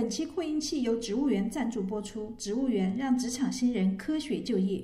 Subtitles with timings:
[0.00, 4.82] 本期扩音器由植物园赞助播出，植物园让职场新人科学就业。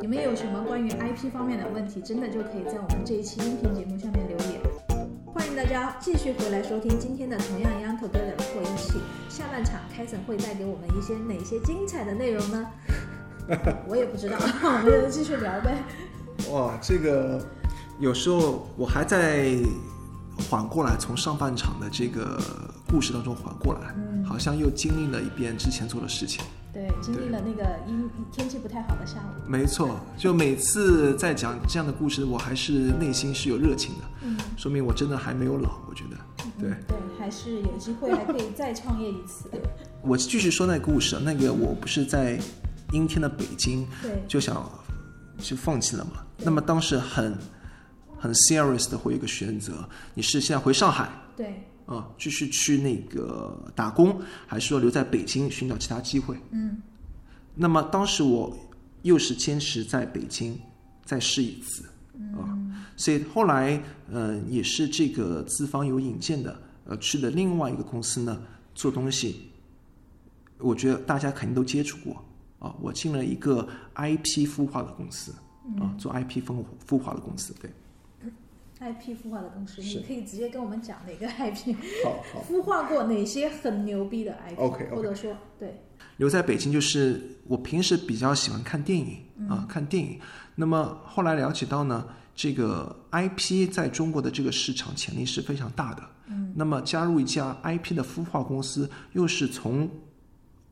[0.00, 4.60] 你们有什么关于 IP 方面的问题，真的就可以在我们这一期音频节目下面留言。
[5.26, 9.00] 欢迎大家继续回来收听今天的同样一样 Together 的扩音器。
[9.28, 12.70] 下半场开森会带给我们一些哪些精彩的内容呢？
[13.90, 15.82] 我也不知道，我们就继续聊呗。
[16.52, 17.44] 哇，这个
[17.98, 19.56] 有时候我还在
[20.48, 22.40] 缓过来，从上半场的这个
[22.90, 26.44] 故事当中缓过来，嗯好像又经历了一遍之前做的事情。
[26.72, 29.50] 对，经历了那个阴天气不太好的下午。
[29.50, 35.80] 没错，就每次在讲这样的故事，我还是内心是有热情的，嗯，说明我真的还没有老。
[35.88, 36.16] 我觉得，
[36.60, 39.50] 对对，还是有机会还可以再创业一次。
[40.02, 42.38] 我继续说那个故事，那个我不是在
[42.92, 44.70] 阴天的北京对，就想
[45.38, 46.22] 就放弃了嘛。
[46.38, 47.36] 那么当时很
[48.16, 49.72] 很 serious 的会有一个选择，
[50.14, 56.36] 你是现在回上海对，啊，继续去那个打工，还是说留在北京寻找其他机会？
[56.52, 56.80] 嗯。
[57.56, 58.56] 那么当时我
[59.02, 60.58] 又是坚持在北京
[61.04, 61.84] 再试一次
[62.38, 62.56] 啊，
[62.96, 68.40] 所以后来呃也是这个资方有引荐的，呃去的另外一个公司呢
[68.72, 69.50] 做东西，
[70.58, 72.24] 我觉得大家肯定都接触过
[72.60, 75.34] 啊，我进了一个 IP 孵化的公司
[75.80, 77.68] 啊，做 IP 孵孵化的公司，对，
[78.80, 82.44] ，IP 孵化的公司，你可以直接跟我们讲哪个 IP 好好。
[82.48, 85.82] 孵化过哪些很牛逼的 IP，OK，OK 或者说对，
[86.16, 90.18] 留在北京就是我平时比较喜欢看电影啊，看电影。
[90.56, 96.02] 那么后来了解到呢，这个 IP 在中国的这个市场潜力是非常大的。
[96.26, 99.88] 嗯，那么加入一家 IP 的孵化公司，又是从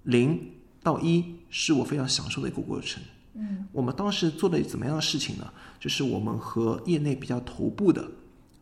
[0.04, 3.02] 零到一，是我非常享受的一个过程。
[3.38, 5.48] 嗯，我们当时做的怎么样的事情呢？
[5.78, 8.04] 就是我们和业内比较头部的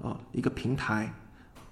[0.03, 1.11] 啊一个平台，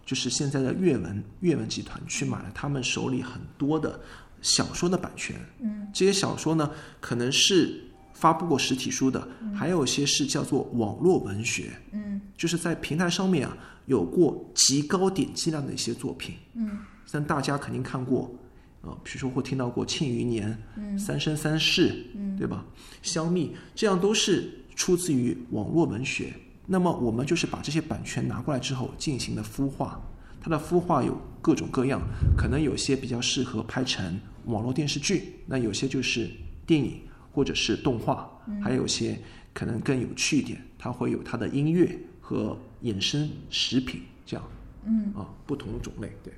[0.07, 4.01] 就是现在的阅文阅文集团去买了他们手里很多的
[4.41, 5.37] 小说的版权。
[5.61, 7.79] 嗯，这些小说呢，可能是
[8.15, 11.73] 发布过实体书的，还有一些是叫做网络文学。
[11.93, 13.55] 嗯，就是在平台上面啊，
[13.85, 16.37] 有过极高点击量的一些作品。
[16.55, 16.79] 嗯，
[17.11, 18.35] 但大家肯定看过。
[18.85, 22.65] 啊，比如说会听到过《庆余年》、嗯、《三生三世》，嗯，对吧？
[23.03, 26.33] 香蜜，这样都是出自于网络文学。
[26.67, 30.01] 那么我们就是把这些版权拿过来之后，进行的孵化。
[30.41, 32.01] 它的孵化有各种各样，
[32.37, 36.29] 可能有些比较适合拍成网络电视剧，那有些就是
[36.67, 37.01] 电影
[37.33, 38.31] 或者是动画，
[38.63, 39.19] 还有些
[39.55, 44.47] 可能更有趣一点，它会有它的音乐和衍生食品这样，
[44.85, 46.35] 嗯啊，不同的种类，对。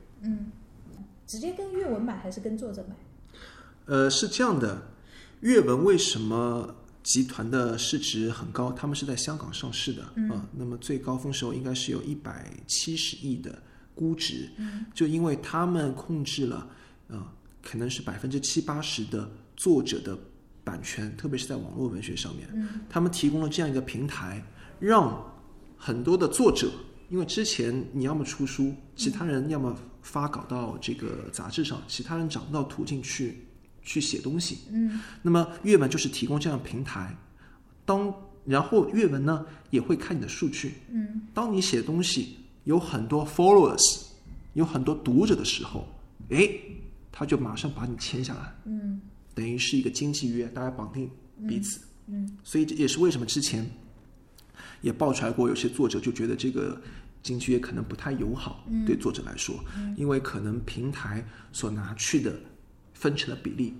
[1.26, 2.94] 直接跟阅文买还是跟作者买？
[3.86, 4.82] 呃，是这样的，
[5.40, 8.72] 阅文为什么集团的市值很高？
[8.72, 13.62] 他们是在香港上市的啊、那么最高峰时候应该是有一百七十亿的
[13.94, 16.68] 估值，嗯就因为他们控制了
[17.08, 17.32] 啊、
[17.62, 20.18] 可能是百分之七八十的作者的
[20.64, 24.44] 版权，特别是在网络文学上面，嗯他们提供了这样一个平台，
[24.80, 25.32] 让
[25.76, 26.68] 很多的作者，
[27.08, 33.36] 因为之前你要么出书，其他人要么发稿到这个杂志上，其他人找不到途径去
[33.82, 34.58] 去写东西。
[34.70, 37.16] 嗯，那么阅文就是提供这样的平台，
[37.84, 38.12] 当
[38.44, 40.74] 然后阅文呢也会看你的数据。
[40.90, 44.04] 嗯，当你写东西有很多 followers，
[44.54, 45.86] 有很多读者的时候，
[46.30, 46.60] 诶，
[47.12, 48.54] 他就马上把你签下来。
[48.64, 49.00] 嗯，
[49.34, 51.10] 等于是一个经纪约，大家绑定
[51.46, 51.80] 彼此。
[52.08, 53.68] 嗯，所以这也是为什么之前
[54.86, 56.80] 也爆出来过，有些作者就觉得这个
[57.20, 59.56] 经纪约可能不太友好，对作者来说，
[59.96, 62.32] 因为可能平台所拿去的
[62.94, 63.74] 分成的比例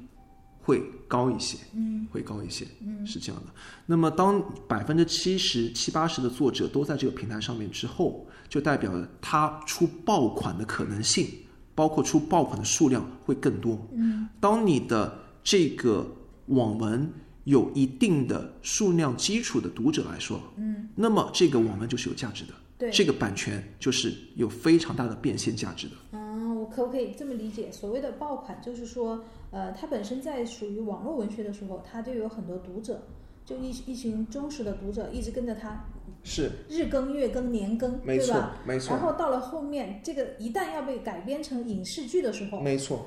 [0.61, 3.53] 会高一些，嗯，会高一些，嗯，是这样的。
[3.87, 11.29] 那么当百分之七十七八十的作者都在这个平台上面之后，就代表了他出爆款的可能性，
[11.73, 13.81] 包括出爆款的数量会更多。
[13.95, 16.05] 嗯，当你的这个
[16.47, 17.09] 网文
[17.47, 22.91] 有一定的数量基础的读者来说，嗯，那么这个网文就是有价值的，对。
[22.91, 25.93] 这个版权就是有非常大的变现价值的。
[26.11, 27.71] 嗯，我可不可以这么理解？
[27.71, 33.01] 所谓的爆款，就是说，呃，它本身在属于网络文学的时候，它就有很多读者，
[33.45, 35.85] 就一一群忠实的读者一直跟着它，
[36.25, 38.35] 是，日更、月更、年更，没错
[38.67, 38.97] 没错。
[38.97, 43.07] 然，后到了后面，这个一旦要被改编成影视剧的时候，没错，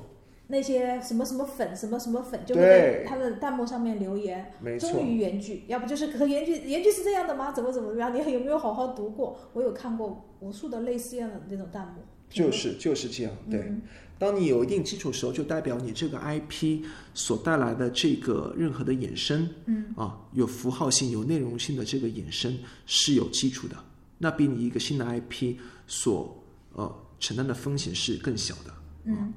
[0.50, 7.52] 那些什么什么粉、什么什么粉就会在他的弹幕上面留言，忠于原剧，要不就是可原剧原剧是这样的吗？
[7.52, 8.12] 怎么怎么样？
[8.14, 9.38] 你有没有好好读过？
[9.52, 13.32] 我有看过无数的类似样的那种弹幕，就是就是这样。
[13.50, 13.80] 对，嗯
[14.18, 23.76] 当你有一定基础的时候，就代表你这个 IP 所带来的这个任何的衍生，嗯啊，有符号性、有内容性的这个衍生是有基础的，
[24.18, 25.56] 那比你一个新的 IP
[25.86, 26.36] 所
[26.74, 28.70] 呃承担的风险是更小的。
[29.04, 29.32] 嗯，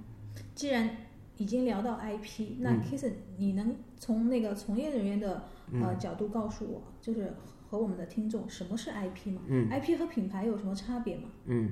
[0.55, 0.89] 既然
[1.38, 3.05] 已经聊到 IP，那 Kiss，、
[3.38, 7.33] 你能从那个从业人员的呃角度告诉我，就是
[7.69, 9.41] 和我们的听众什么是 IP 吗？
[9.47, 11.23] 嗯，IP 和品牌有什么差别吗？
[11.45, 11.69] 嗯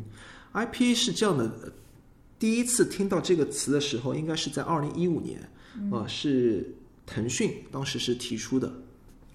[0.53, 1.71] IP 是这样的，呃
[2.39, 5.39] 第一次听到这个词的时候，应该是在二零一五年，
[5.91, 6.73] 呃，是
[7.05, 8.71] 腾讯当时是提出的。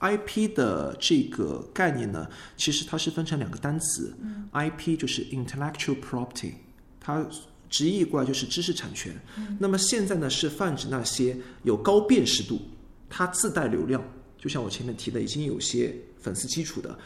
[0.00, 4.12] IP 的这个概念呢，其实它是分成两个单词、
[4.50, 6.52] i p 就是 intellectual property，
[7.00, 7.24] 它
[7.68, 9.14] 直译过来就是知识产权。
[9.58, 12.60] 那么现在呢，是泛指那些有高辨识度，
[13.08, 14.02] 它自带流量，
[14.38, 16.98] 就像我前面提的，已经有些粉丝基础的，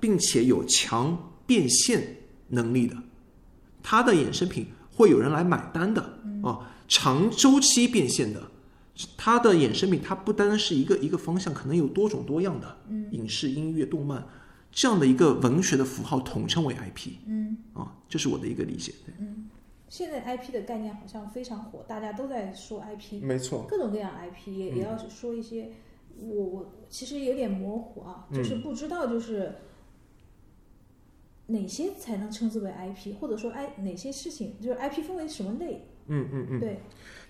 [0.00, 2.16] 并且有强变现
[2.48, 2.96] 能力的，
[3.82, 6.02] 它的衍生品会有人来买单的
[6.42, 8.50] 啊，长周期变现的，
[9.16, 12.78] 它的衍生品它不单单是一个一个方向，可能有多种多样的，
[13.10, 14.24] 影视、音乐、动漫
[14.70, 18.92] 这样的一个文学的符号统称为 IP，嗯，啊，这是我的一个理解。
[19.06, 19.14] 对
[19.96, 25.70] 现在 IP 的概念好像非常火，大家都在说 IP，没错，各种各样 IP 也也要说一些，
[26.18, 29.54] 我我其实有点模糊啊，就是不知道就是
[31.46, 35.86] 哪些才能称之为 IP，或者说 I 哪些事情就是 IP 分为什么类？
[36.06, 36.80] 嗯嗯嗯，对，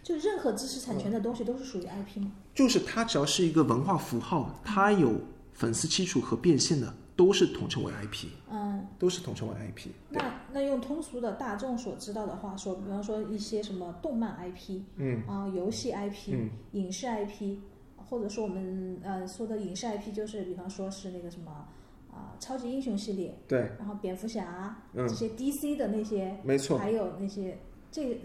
[0.02, 2.32] 就任何知识产权的东西都是属于 IP 吗？
[2.54, 5.20] 就是它只要是一个文化符号，它有
[5.52, 9.88] 粉丝基础和变现的，都是统称为 IP，嗯，都是统称为 IP。
[10.10, 15.22] 对，那那用通俗的大众所知道的话说，比方说一些什么动漫 IP，嗯。
[15.26, 16.50] 啊、游戏 IP，、嗯。
[16.72, 17.58] 影视 IP，
[17.96, 21.68] 或者说我们呃说的影视 IP 就是比方说是那个什么
[22.10, 25.06] 啊、超级英雄系列，对，然后蝙蝠侠、嗯。
[25.06, 27.58] 这些 DC 的那些，没错，还有那些
[27.90, 28.20] 这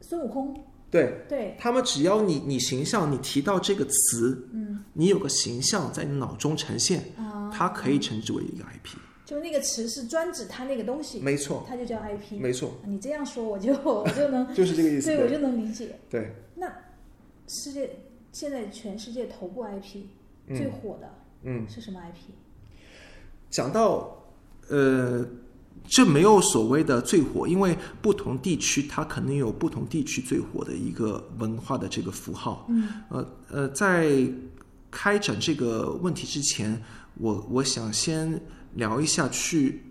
[0.00, 0.54] 孙悟空，
[0.92, 1.24] 对。
[1.28, 8.96] 对，他们只要你你形象，你提到这个词，嗯，你有个形象在你脑中呈现，啊、它可以称之为一个 IP。
[9.24, 12.38] 就那个词是专指它那个东西，没错，它就叫 IP。
[12.38, 15.06] 没错，你这样说我就 我就能， 就是这个意思。
[15.06, 15.98] 对我就能理解。
[16.10, 16.70] 对，那
[17.48, 17.88] 世界
[18.30, 20.04] 现在全世界头部 IP、
[20.48, 21.08] 最火的
[21.44, 22.34] 嗯，是什么 IP？
[23.48, 24.22] 讲到
[24.68, 25.26] 呃，
[25.88, 32.66] 这没有所谓的最火，因为不同地区它肯定有不同地区最火的一个文化的这个符号。
[32.70, 34.26] 嗯，呃呃，在
[34.90, 36.82] 开展这个问题之前，
[37.14, 38.40] 我我想先
[38.74, 39.82] 聊一下去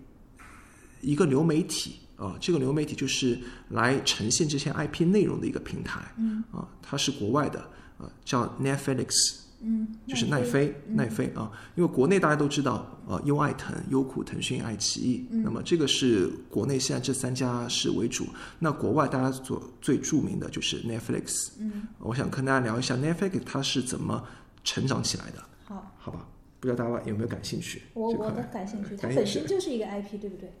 [1.00, 3.38] 一个流媒体啊、这个流媒体就是
[3.70, 6.00] 来呈现这些 IP 内容的一个平台。
[6.18, 7.68] 嗯，啊、它是国外的，
[7.98, 9.41] 呃，叫 Netflix。
[9.62, 18.26] 嗯，就是奈飞，奈飞啊，因为国内大家都知道，呃，优爱腾、优酷、腾讯、爱奇艺，那么这个是国内现在这三家是为主。
[18.58, 21.50] 那国外大家所最著名的就是 Netflix。
[21.58, 24.24] 嗯，我想跟大家聊一下 Netflix 它是怎么
[24.64, 26.26] 成长起来的，好，好吧？
[26.60, 27.82] 不知道大家有没有感兴趣？
[27.94, 30.52] 我我的感兴趣，它本身就是一个 IP，对不对？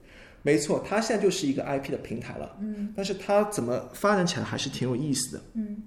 [0.42, 2.56] 没错，它现在就是一个 IP 的平台了。
[2.60, 5.42] 嗯，但是它怎么发展起来还是挺有意思的。
[5.54, 5.82] 嗯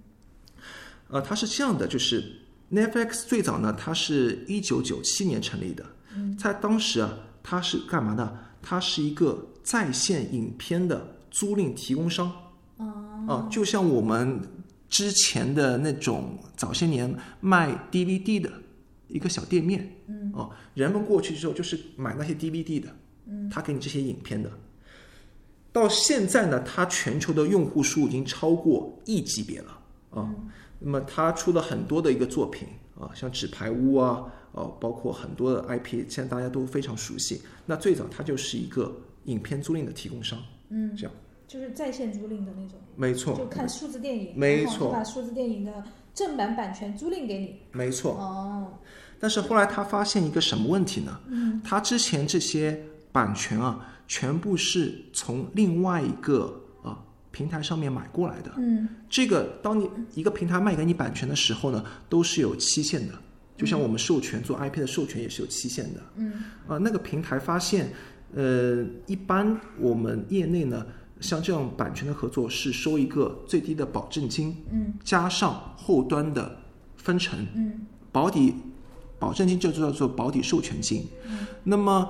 [1.09, 2.23] 呃，它是这样的，就是
[2.71, 5.85] Netflix 最早呢，它是一九九七年成立的，
[6.15, 7.13] 嗯在当时啊，
[7.43, 8.37] 它是干嘛的？
[8.61, 12.31] 它是一个在线影片的租赁提供商。
[12.77, 12.85] 啊
[13.27, 14.41] 啊，就像我们
[14.89, 18.51] 之前的那种早些年卖 DVD 的
[19.07, 20.31] 一个小店面，嗯。
[20.33, 22.89] 哦、人们过去之后就是买那些 DVD 的，
[23.27, 24.51] 嗯，他给你这些影片的。
[25.71, 29.79] 到现在呢，它全球的用户数已经超过亿级别了。
[30.09, 30.33] 啊。
[30.79, 32.67] 那么他出了很多的一个作品
[32.99, 37.41] 啊，像《纸牌屋》啊，哦、包括很多的 IP，现在大家都非常熟悉。
[37.65, 38.95] 那最早它就是一个
[39.25, 41.11] 影片租赁的提供商，嗯，这样
[41.47, 45.83] 就是在线租赁的那种，没错，就看数字电影，没错把数字电影的
[46.13, 47.59] 正版版权租赁给你。
[47.71, 48.13] 没错。
[48.13, 48.73] 哦，
[49.19, 51.19] 但是后来他发现一个什么问题呢？
[51.27, 56.64] 嗯，他之前这些版权啊，全部是从另外一个啊
[57.35, 58.49] 平台上面买过来的。
[58.57, 63.13] 嗯这个当你一个平台卖给你版权的时候呢，都是有期限的，
[63.57, 65.99] 就像我们授权做 IP 的授权也是有期限的。
[66.15, 66.31] 嗯
[66.65, 67.91] 啊，那个平台发现，
[68.33, 70.85] 呃，一般我们业内呢，
[71.19, 76.57] 像这样版权的合作是收一个最低的保证金，嗯加上后端的
[76.95, 78.55] 分成，嗯保底
[79.19, 81.05] 保证金就叫做保底授权金。
[81.27, 82.09] 嗯那么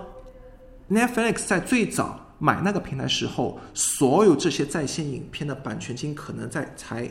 [0.90, 7.10] Netflix 在最早买那个平台时候，所有这些在线影片的版权金可能在才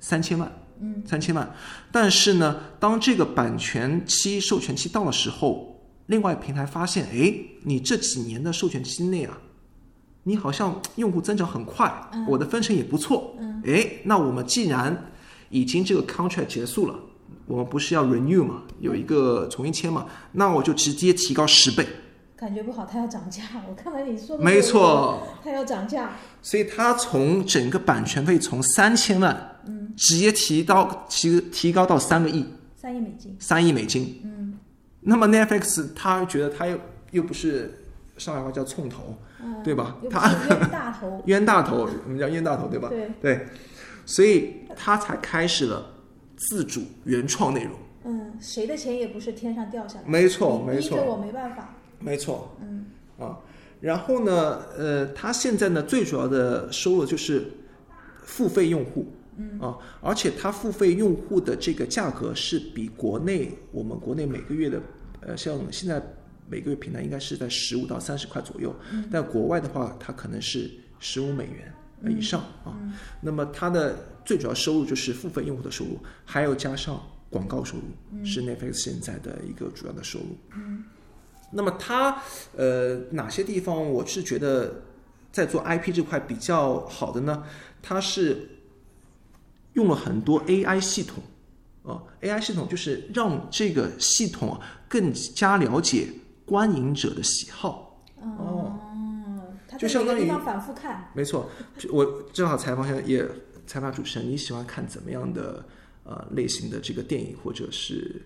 [0.00, 1.48] 三千万，嗯，三千万。
[1.92, 9.38] 但是呢，当这个版权期授权期到的时候，另外平台发现，哎，你这几年的授权期内啊，
[10.22, 12.26] 你好像用户增长很快，嗯。
[12.26, 15.10] 我的分成也不错，嗯，哎，那我们既然
[15.50, 16.98] 已经这个 contract 结束了，
[17.46, 21.86] 我们不是要 renew 嘛，有一个重新签嘛，那我就直接提高十倍，
[22.36, 23.42] 感觉不好，它要涨价。
[23.68, 25.22] 我看完你说的，没，错。
[25.42, 26.10] 它要涨价。
[26.42, 32.44] 所以它从整个版权费从三千万嗯直接提到提提高到三个亿，
[32.76, 34.20] 三亿美金，三亿美金。
[34.24, 34.58] 嗯，
[35.00, 36.78] 那么 Netflix 他觉得他又
[37.12, 37.84] 又不是
[38.18, 39.16] 上海话叫冲头，
[39.62, 39.96] 对吧？
[40.10, 42.88] 他冤大头， 冤大头，我们叫冤大头，对吧？
[42.88, 43.46] 对，对，
[44.04, 45.86] 所以他才开始了
[46.36, 47.72] 自主原创内容。
[48.04, 52.56] 嗯，谁的钱也不是天上掉下来的，没错，没错，逼着我没办法，没错。
[52.60, 52.84] 嗯。
[53.18, 53.38] 啊，
[53.80, 57.44] 然后呢，呃，它现在呢最主要的收入就是
[58.24, 59.06] 付费用户，
[59.36, 59.58] 嗯。
[59.60, 64.82] 啊，而且它付费用户的这个价格是比国内我们国内每个月的，
[65.20, 66.02] 呃，像现在
[66.48, 68.74] 每个月平台应该是在十五到三十块左右，
[69.10, 72.76] 但国外的话，它可能是十五美元呃以上啊。
[73.20, 80.36] 那么它的最主要收入就是付费用户的收入，还有加上广告收入，是 Netflix 现在的一个主要的收入。
[81.54, 82.20] 那么它
[82.56, 84.82] 呃哪些地方我是觉得
[85.32, 87.44] 在做 IP 这块比较好的呢？
[87.82, 88.48] 它是
[89.74, 91.22] 用了很多 AI 系统
[91.82, 96.08] 啊、a i 系统就是让这个系统啊更加了解
[96.46, 98.00] 观影者的喜好。
[98.16, 98.72] 哦，
[99.78, 101.50] 就相当于反复看，没错，
[101.92, 103.28] 我正好采访一下，也
[103.66, 105.62] 采访主持人，你喜欢看怎么样的
[106.04, 108.22] 呃类型的这个电影或者是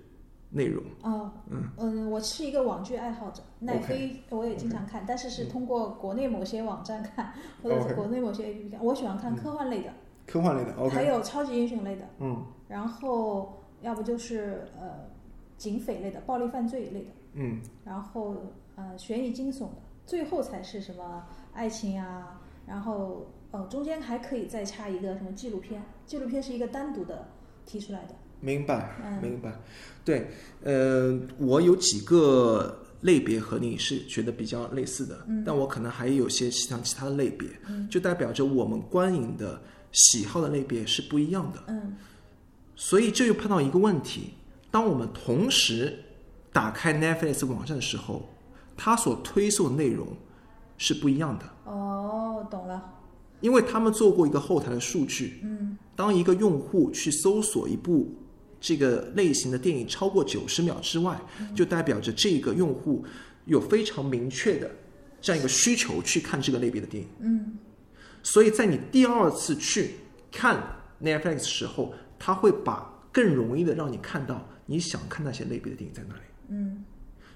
[0.50, 0.82] 内容？
[1.02, 1.32] 啊，
[1.78, 8.84] 嗯我是一个网剧爱好者，奈飞我也经常看，但是是通过国内某些网站看，或者是国内某些 APP 看。
[8.84, 9.92] 我喜欢看科幻类的，
[10.26, 15.06] 科幻类的还有超级英雄类的，嗯然后要不就是呃
[15.56, 18.36] 警匪类的、暴力犯罪类的，嗯然后
[18.76, 19.76] 呃悬疑惊悚的，
[20.06, 27.28] 最后才是什么爱情啊，然后呃中间还可以再插一个什么纪录片，纪录片是一个单独的
[27.66, 28.14] 提出来的。
[28.40, 29.52] 明白，嗯明白。
[30.04, 30.30] 对，
[30.62, 37.48] 呃，我有几个类别和你是觉得比较类似的，但我可能还有些其他其他的类别，
[37.90, 39.60] 就代表着我们观影的
[39.92, 41.62] 喜好的类别是不一样的。
[41.68, 41.96] 嗯
[42.80, 44.34] 所以这又碰到一个问题：
[44.70, 45.98] 当我们同时
[46.52, 48.28] 打开 Netflix 网站的时候，
[48.76, 50.06] 它所推送的内容
[50.76, 51.44] 是不一样的。
[51.64, 52.94] 哦，懂了。
[53.40, 58.14] 因为他们做过一个后台的数据，嗯，当一个用户去搜索一部
[58.60, 61.20] 这个类型的电影超过九十秒之外，
[61.54, 63.04] 就代表着这个用户
[63.46, 64.70] 有非常明确的
[65.20, 67.58] 这样一个需求去看这个类别的电影，嗯
[68.22, 69.92] 所以在你第二次去
[70.30, 70.60] 看
[71.02, 76.20] Netflix 的时候，它会把更容易的让你看到你想看那些类别的电影在哪里。
[76.48, 76.84] 嗯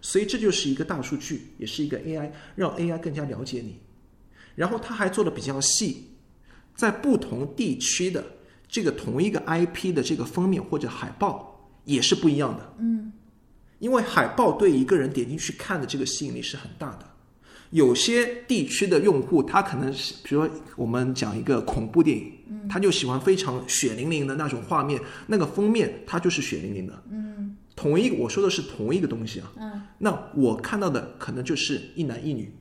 [0.00, 3.78] 所以这就是一个大数据，也是一个 AI，让 AI 更加了解你。
[4.56, 6.08] 然后他还做的比较细，
[6.74, 8.24] 在不同地区的
[8.72, 12.74] 这个同一个 IP 的这个封面或者海报也是不一样的。
[12.78, 13.12] 嗯
[13.78, 17.06] 因为海报对一个人点进去看的这个吸引力是很大的。
[17.70, 22.32] 有些地区的用户，他可能是，比如说我们讲一个恐怖电影，
[22.68, 27.02] 他就喜欢非常血淋淋的那种画面，那个封面它就是血淋淋的。
[27.10, 29.52] 嗯同一个，我说的是同一个东西啊。
[29.58, 32.54] 嗯那我看到的可能就是一男一女，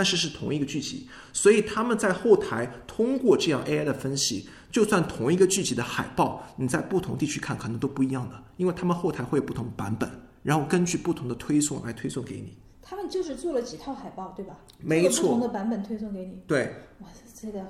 [0.00, 10.10] 但是是同一个剧集，所以他们在后台通过这样 AI 的分析，就算同一个剧集的海报，你在不同地区看可能都不一样的，因为他们后台会有不同版本，
[10.42, 12.56] 然后根据不同的推送来推送给你。
[12.80, 14.56] 他们就是做了几套海报，对吧？
[14.78, 16.40] 没做了不同，的版本推送给你。
[16.46, 17.66] 对，哇，这个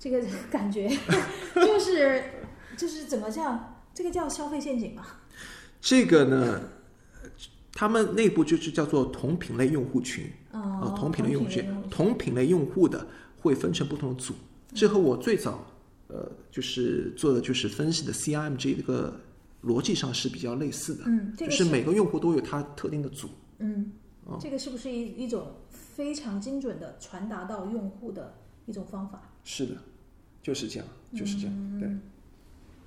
[0.00, 0.88] 这个感觉
[1.54, 2.24] 就是
[2.76, 3.84] 就是怎么讲？
[3.94, 5.06] 这个叫消费陷阱吗？
[5.80, 6.60] 这个呢，
[7.72, 10.28] 他们内部就是叫做同品类用户群。
[10.56, 13.06] 哦呃，同品类用户群同品类用户，的
[13.40, 14.34] 会分成不同的组，
[14.74, 15.64] 这和我最早
[16.08, 19.20] 呃就是做的就是分析的 CRMG 这个
[19.62, 23.28] 逻辑上是比较类似的，嗯，这个就是每个用户都有它特定的组。
[23.58, 23.92] 嗯，
[24.24, 28.34] 哦这个是不是一一种非常精准的传达到用户的
[28.66, 29.30] 一种方法？
[29.44, 29.74] 是的，
[30.42, 31.88] 就是这样，就是这样，对。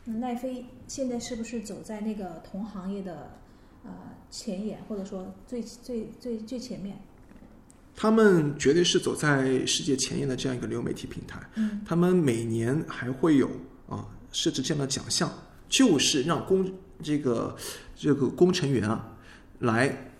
[0.06, 3.32] 那奈飞现在是不是走在那个同行业的
[3.84, 3.92] 呃
[4.32, 6.98] 前沿，或者说最最最最前面？
[7.96, 11.40] 他们绝对是走在世界前沿的这样一个流媒体平台。
[11.56, 13.50] 嗯，他们每年还会有
[13.88, 15.32] 啊设置这样的奖项，
[15.68, 17.56] 就是让工这个
[17.96, 19.18] 这个工程员啊
[19.60, 20.12] 来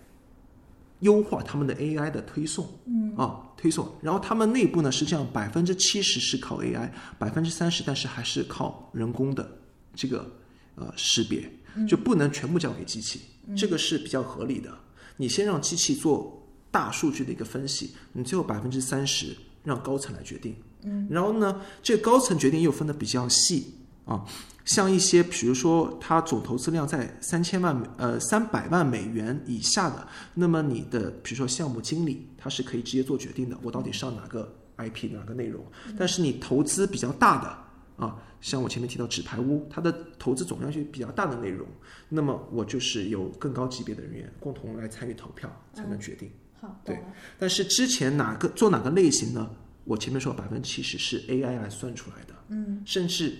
[1.00, 2.68] 优化他们的 AI 的推送。
[2.86, 9.60] 嗯啊推送，然后他们内部呢实际上百分之七十是靠 AI，百分之三十但是还是靠人工的
[9.94, 10.32] 这个
[10.76, 11.52] 呃识别，
[11.86, 13.20] 就不能全部交给机器，
[13.58, 14.74] 这个是比较合理的。
[15.18, 20.56] 你先让机器做大数据的一个分析，你最后百分之三十让高层来决定。
[20.84, 23.74] 嗯，然后呢，这个高层决定又分的比较细
[24.06, 24.24] 啊，
[24.64, 35.66] 像一些比如说它总投资量在三千万美呃三百万美元以下的，那么你的比如说项目经理他是可以直接做决定的，我到底上哪个 IP 哪个内容。
[35.98, 41.68] 但是你投资比较大的啊，像我前面提到纸牌屋，它的投资总量就比较大的内容，
[42.08, 46.32] 那么我就是有更高级别的人员共同来参与投票才能决定。
[46.60, 47.00] 好，对。
[47.38, 49.50] 但是之前哪个做哪个类型呢？
[49.86, 53.36] 我前面说百分之七十是 AI 来算出来的，嗯，甚至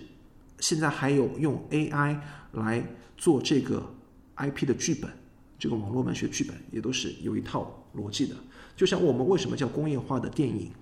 [0.58, 2.18] 现在还有用 AI
[2.52, 2.84] 来
[3.16, 3.94] 做这个
[4.36, 5.08] IP 的剧本，
[5.56, 8.34] 这个网络文学剧本也都是有一套逻辑的。
[8.74, 10.72] 就像我们为什么叫工业化的电影，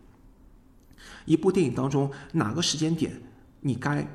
[1.26, 3.20] 一部电影当中哪个时间点
[3.60, 4.06] 你该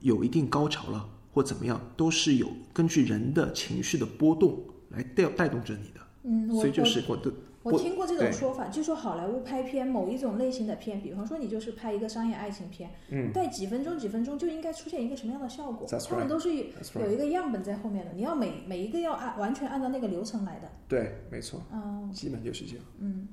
[0.00, 5.97] 有一定高潮了或怎么样，都是有根据人的情绪的波动来带带动着你的。
[6.28, 7.32] 嗯，我所以就是我的
[7.62, 16.48] 我听过这种说法，就说好莱坞拍片某一种类型的片，比方说你就是拍一个商业爱情片，嗯，带几分钟几分钟就应该出现一个什么样的效果他们.都是.
[16.94, 20.70] 有一个样本在后面的，你要每每一个要按完全按照那个流程来的。
[20.86, 22.84] 对，没错，嗯基本就是这样。
[23.00, 23.28] 嗯，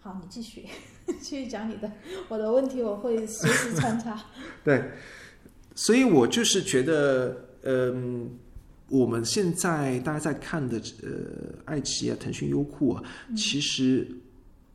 [0.00, 0.66] 好，你继续
[1.20, 1.90] 继续讲你的，
[2.28, 4.20] 我的问题我会随时穿插。
[4.64, 4.82] 对，
[5.74, 8.38] 所以我就是觉得，嗯，
[8.88, 13.02] 我们现在大家在看的，呃，爱奇艺啊、腾讯、优酷啊，
[13.36, 14.06] 其实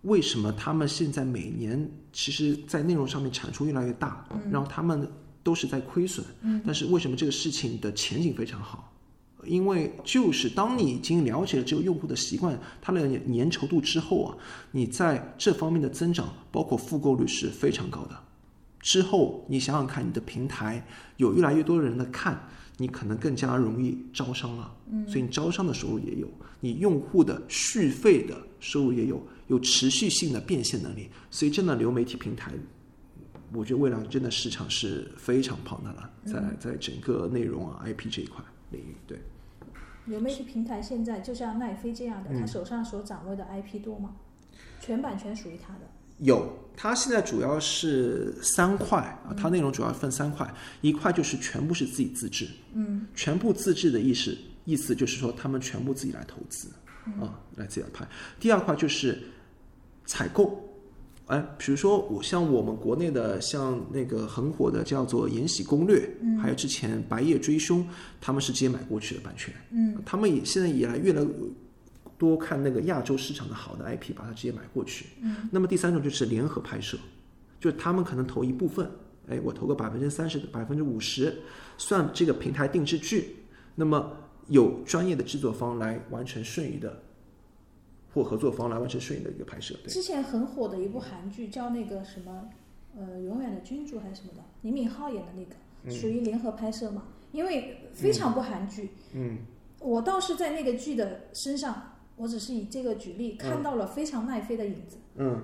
[0.02, 5.10] 为什么他们现在每年其实，在内容上面产出越来越大，然后他们
[5.44, 6.26] 都是在亏损，
[6.66, 8.92] 但是为什么这个事情的前景非常好？
[9.46, 14.38] 因为就是当你已经了解了这个用户的习惯，它的粘稠度之后啊，
[14.72, 18.16] 你在这方面的增长，包括复购率是非常高的。
[18.80, 20.86] 之后你想想看，你的平台
[21.18, 22.48] 有越来越多的人的看，
[22.82, 24.76] 你可能更加容易招商了。
[24.90, 26.28] 嗯，所以你招商的收入也有，
[26.60, 31.08] 你用户的续费的收入也有，有持续性的变现能力。
[31.30, 32.52] 所以真的流媒体平台，
[33.54, 39.20] 我觉得未来真的市场是非常庞大的，在在整个内容啊 IP 这一块领域，对。
[40.06, 44.16] 流媒体平台现在就像奈飞这样的，他手上所掌握的 IP 多吗？
[44.80, 45.82] 全版权属于他的。
[46.22, 50.52] 有，它现在主要是三块啊，它内容主要分三块，
[50.82, 56.70] 一块就是全部是自己自制，嗯，全部自制的意思意思就是说他们全部自己来投资
[57.20, 58.08] 啊，来自己来拍。
[58.40, 59.20] 第二块就是
[60.06, 60.64] 采购，
[61.26, 67.84] 哎，比如说我像我们国内的像那个很火的叫做《延禧攻略》，嗯，还有之前《白夜追凶》，
[68.20, 71.30] 他们是直接买过去的版权，嗯，他们也现在也来越来越
[72.22, 75.08] 多看那个亚洲市场的好的 IP，把它直接买过去。
[75.22, 76.96] 嗯，那么第三种就是联合拍摄，
[77.60, 78.88] 就是他们可能投一部分，
[79.28, 81.36] 哎，我投个百分之三十、百分之五十，
[81.80, 83.38] 算这个平台定制剧，
[83.74, 84.16] 那么
[84.50, 87.02] 有专业的制作方来完成剩余的，
[88.14, 89.74] 或合作方来完成剩余的一个拍摄。
[89.84, 92.50] 对，之前很火的一部韩剧叫那个什么，
[92.96, 98.92] 呃，永远的君主还是什么的，李敏镐演的那个，属于联合拍摄嘛，因为非常不韩剧。
[99.16, 99.40] 嗯，
[99.80, 101.91] 我倒是在那个剧的身上，
[102.22, 104.98] 我只是以这个举例，看到了非常奈飞的影子。
[105.16, 105.42] 嗯。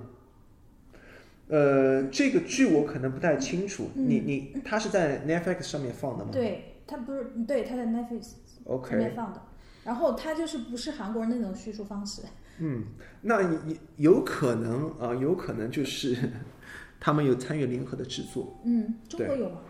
[1.50, 6.30] 呃，这个剧我可能不太清楚，嗯你你它是在 Netflix 上面放的吗？
[6.32, 8.32] 对，它不是对它在 Netflix
[8.66, 9.42] 上面放的，
[9.86, 12.22] 然后它就是不是韩国人那种叙述方式。
[12.60, 12.84] 嗯，
[13.22, 13.60] 那有
[13.96, 16.18] 有可能啊、有可能就是
[17.00, 18.60] 他们有参与联合的制作。
[18.66, 19.62] 嗯，中国有吗？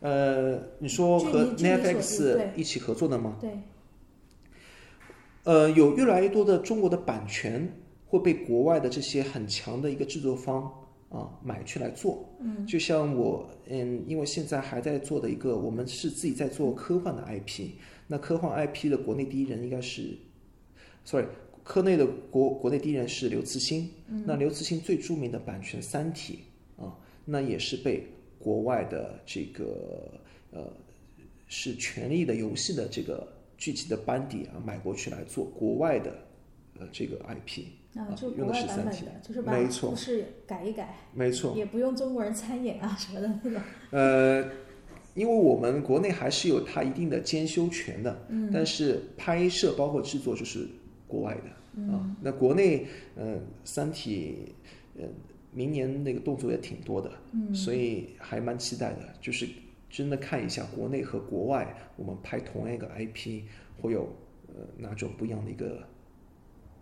[0.00, 3.36] 呃，你说和 Netflix 一起合作的吗？
[3.40, 3.58] 对，
[5.48, 7.66] 呃，有越来越多的中国的版权
[8.04, 10.70] 会被国外的这些很强的一个制作方
[11.08, 12.28] 啊买去来做。
[12.38, 17.70] 嗯，就像我嗯，因为现在还在做的一个，我们是自己在做科幻的 IP。
[18.06, 20.18] 那科幻 IP 的国内第一人应该是
[21.02, 21.26] ，sorry，
[21.64, 23.90] 科内的国国内第一人是刘慈欣。
[24.08, 26.40] 嗯，那刘慈欣最著名的版权《三体》
[26.84, 28.06] 啊，那也是被
[28.38, 30.12] 国外的这个
[30.50, 30.70] 呃
[31.46, 33.26] 是《权力的游戏》的这个
[33.58, 36.10] 剧集的班底啊买过去来做国外的
[36.78, 37.64] 呃这个 IP
[37.98, 41.54] 啊，就用的国外是三体，版本的，就是把没错故事改一改，没错。
[41.56, 43.60] 也不用中国人参演啊什么的那种。
[43.90, 44.42] 呃，
[45.14, 50.68] 因为我们国内还是有它一定的监修权的，嗯，但是拍摄包括制作就是
[51.08, 52.16] 国外的、啊。
[52.22, 54.54] 那国内，呃，《三体》
[55.00, 55.08] 呃，
[55.52, 59.48] 明年那个动作也挺多的，嗯，所以还蛮期待的，就是
[59.90, 63.42] 真的看一下国内和国外我们拍同样一个 IP
[63.80, 64.08] 会有
[64.48, 65.82] 呃哪种不一样的一个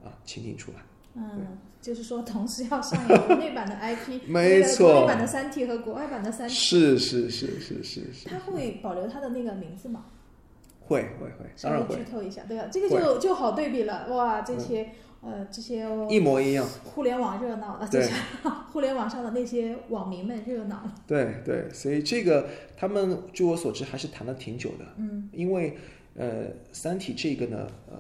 [0.05, 0.79] 啊情景出来。
[1.19, 10.05] 嗯，就是说同时要上演国内版的 IP，没错国内版的《三体》和国外版的《三体》，是是是是是是，它会保留它的那个名字吗？
[10.81, 12.69] 会会会，当然会，剧透一下，对吧？
[12.71, 14.93] 这个就就好对比了，哇，这些、
[15.23, 16.67] 呃这些一模一样。
[16.85, 18.11] 互联网热闹对是
[18.73, 20.95] 互联网上的那些网民们热闹了。
[21.07, 25.77] 对对，所以这个他们据我所知还是谈了挺久的，嗯，因为
[26.15, 27.99] 呃，《三体》这个呢，呃，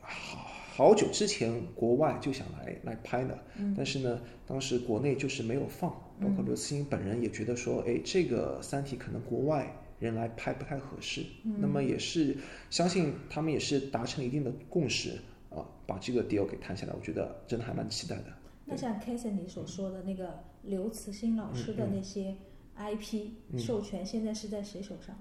[0.00, 0.38] 好
[0.74, 3.38] 好久之前国外就想来来拍的，
[3.76, 5.90] 但是呢，当时国内就是没有放，
[6.20, 11.22] 包括刘慈欣本人也觉得说，哎，这个《三体》可能国外人来拍不太合适。
[11.44, 12.36] 那么也是
[12.70, 15.12] 相信他们也是达成一定的共识
[15.56, 16.92] 啊，把这个 deal 给谈下来。
[16.92, 18.26] 我觉得真的还蛮期待的。
[18.66, 22.34] 那像 k a s e n 你所说的那个刘慈欣老师的那些
[22.76, 25.16] IP 授权，现在是在谁手上？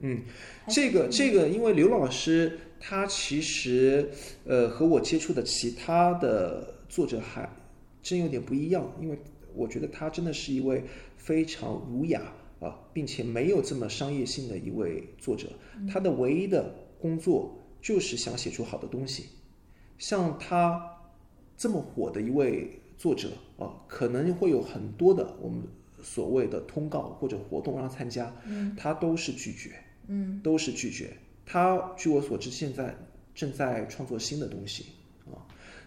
[0.00, 0.22] 嗯，
[0.68, 4.10] 这个这个，因为刘老师他其实
[4.44, 7.48] 呃和我接触的其他的作者还
[8.02, 9.18] 真有点不一样，因为
[9.54, 10.84] 我觉得他真的是一位
[11.16, 12.20] 非常儒雅
[12.60, 15.48] 啊，并且没有这么商业性的一位作者。
[15.88, 19.26] 他的唯一的工作就是想写出好的东西。
[20.06, 20.98] 像他
[21.56, 25.62] 这么火的一位作者啊，可能会有很多的我们
[26.02, 28.30] 所谓的通告或者活动让他参加，
[28.76, 29.70] 他都是拒绝。
[30.08, 31.16] 嗯，都是拒绝。
[31.46, 32.94] 他据我所知，现在
[33.34, 34.84] 正在创作新的东西
[35.32, 35.40] 啊，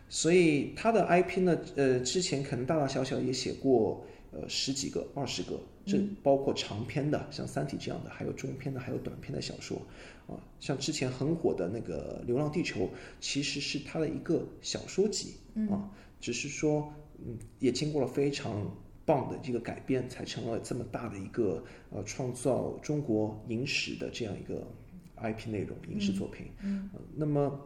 [0.10, 9.82] 所以他的 IP 呢，呃，之前可能大大小小也写过，呃，十几个、二十个，这包括长篇的，像《三体》这样的，还有中篇的，还有短篇的小说
[10.28, 10.36] 啊。
[10.60, 12.82] 像之前很火的那个《流浪地球》，
[13.20, 15.36] 其实是它的一个小说集
[15.72, 16.94] 啊，只是说，
[17.26, 18.70] 嗯，也经过了非常。
[19.08, 24.68] 棒的这个改编，才成了这么大的一个呃创造中国影史的这样一个
[25.16, 26.48] IP 内容影视作品。
[26.62, 27.58] 嗯，那么，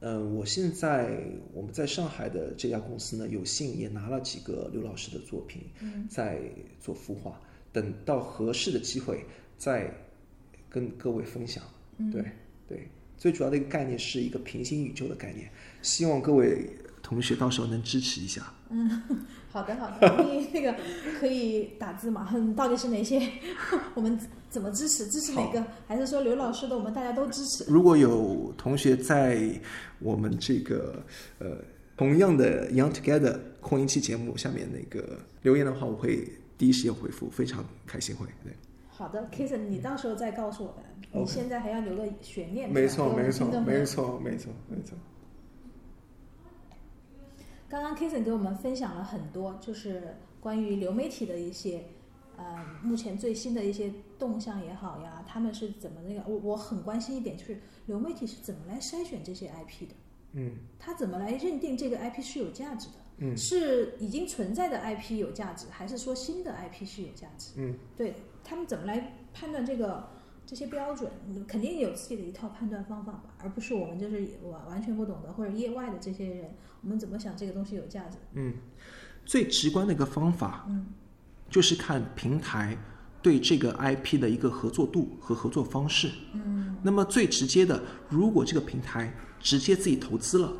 [0.00, 1.20] 嗯，我现在
[1.52, 5.62] 我们在上海的这家公司呢，有幸也拿了几个刘老师的作品，
[6.08, 6.40] 在
[6.80, 7.40] 做孵化，
[7.72, 9.24] 等到合适的机会
[9.56, 9.92] 再
[10.68, 11.64] 跟各位分享。
[12.12, 12.24] 对
[12.68, 15.50] 对，最主要的一个概念是一个平行宇宙的概念，
[15.82, 16.70] 希望各位
[17.08, 18.42] 同学到时候能支持一下。
[18.68, 19.02] 嗯。
[19.50, 20.74] 好的，好的，你那个
[21.18, 22.28] 可以打字嘛？
[22.54, 23.26] 到底是哪些？
[23.94, 25.06] 我们怎么支持？
[25.06, 25.64] 支持哪个？
[25.86, 27.64] 还是说刘老师的我们大家都支持？
[27.66, 29.58] 如果有同学在
[30.00, 31.02] 我们这个
[31.38, 31.56] 呃
[31.96, 38.26] 同样的 Young Together 空音期节目下面那个留言的话，我会第一时间回复，非常开心会。
[38.44, 38.52] 对，
[38.90, 40.84] 好的，Kison，你到时候再告诉我们。
[41.10, 44.94] 你现在还要留个悬念，没错，没错，没错，没错，没错。
[47.68, 51.84] 刚刚 Kason 给我们分享了很多，就是关于流媒体的一些，
[52.36, 56.22] 呃，目前最新的一些动向也好呀，他们是怎么那个？
[56.26, 59.94] 我我很关心一点，就是流媒体是怎么来筛选这些 IP 的？
[60.32, 62.94] 嗯，他怎么来认定这个 IP 是有价值的？
[63.18, 67.52] 嗯，是已经存在的 IP 有价值，还是说新的 IP 是有价值？
[67.56, 70.08] 嗯，对他们怎么来判断这个？
[70.46, 71.12] 这些标准
[71.46, 76.50] 肯定有自己的一套判断方法吧，而不是我们就是完完全不懂的或者业外的这些人，
[76.82, 78.16] 我们怎么想这个东西有价值？
[78.34, 78.54] 嗯，
[79.24, 80.86] 最直观的一个方法，嗯，
[81.50, 82.76] 就是看平台
[83.22, 86.10] 对这个 IP 的一个合作度和合作方式。
[86.32, 90.52] 嗯，那么最直接的，如果这个平台直接自己投资了。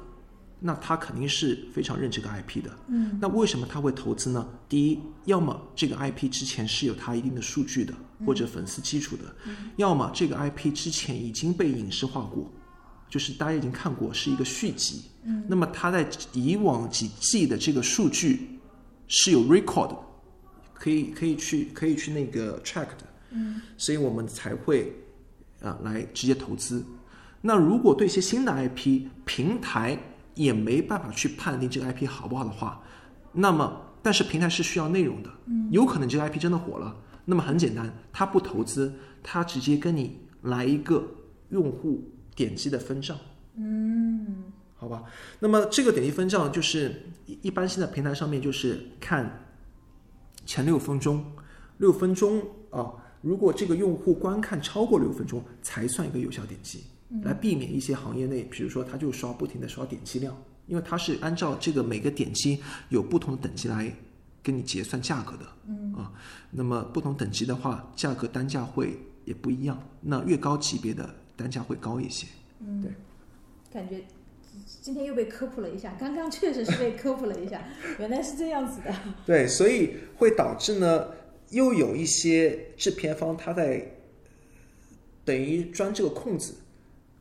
[0.61, 2.77] 那他肯定是非常认这个 IP 的。
[2.89, 4.45] 嗯，那为什么他会投资呢？
[4.69, 7.95] 第一，要么这个 IP 之前是有他一定的数据的，
[8.27, 9.23] 或者粉丝基础的；
[9.77, 12.51] 要么这个 IP 之前已经被影视化过，
[13.09, 15.03] 就是大家已经看过，是一个续集。
[15.25, 18.59] 嗯，那么它在以往几季的这个数据
[19.07, 19.97] 是有 record，
[20.75, 23.07] 可以可以去可以去那个 track 的。
[23.31, 24.93] 嗯，所以我们才会
[25.61, 26.85] 啊来直接投资。
[27.41, 29.99] 那如果对一些新的 IP 平台，
[30.35, 32.81] 也没办法去判定这个 IP 好不好的话，
[33.33, 41.07] 那么但是平台是需要内容的，嗯，有可能这个 IP 真的火了，那么很简单，他不投资，他直接跟你来一个
[41.51, 43.19] 用户点击的分账，
[43.57, 44.45] 嗯，
[44.77, 45.03] 好吧，
[45.41, 47.03] 那么这个点击分账就是
[47.43, 49.45] 一般现在平台上面就是看
[50.47, 51.25] 前六分钟，
[51.79, 56.85] 六分钟啊，如果这个用户观看超过六分钟才算一个有效点击。
[57.23, 63.91] 来避免一些行业内，比如说他就刷不停的刷点击量，因为它是按照这个每个点击有不同的等级来
[64.43, 65.95] 跟你结算价格的，嗯。
[65.95, 66.13] 啊，
[66.51, 72.27] 那么不同等级的话，价格单价会也不一样，那越高级别的单价会高一些，
[72.61, 72.91] 嗯，对，
[73.73, 74.05] 感觉
[74.83, 77.63] 今天又被科普了一下，刚刚确实是被科普了一下，
[77.99, 81.09] 原来是这样子的，对，所以会导致呢，
[81.51, 83.91] 又有一些制片方他在
[85.25, 86.55] 等于钻这个空子。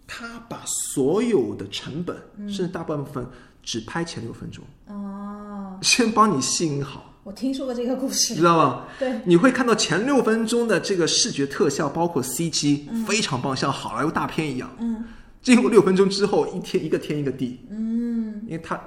[0.10, 3.28] 他把所有的成本，甚至大部分
[3.62, 7.14] 只拍前六分钟，哦，先帮你吸引好。
[7.28, 8.86] 我听说过这个故事，知道吗？
[8.98, 14.74] 对，你会看到前六分钟的这个视觉特效，包括 CG，非常棒，像好莱坞大片一样。
[14.80, 15.04] 嗯，
[15.42, 17.60] 进入六分钟之后，一天一个天一个地。
[17.70, 18.82] 嗯，因为他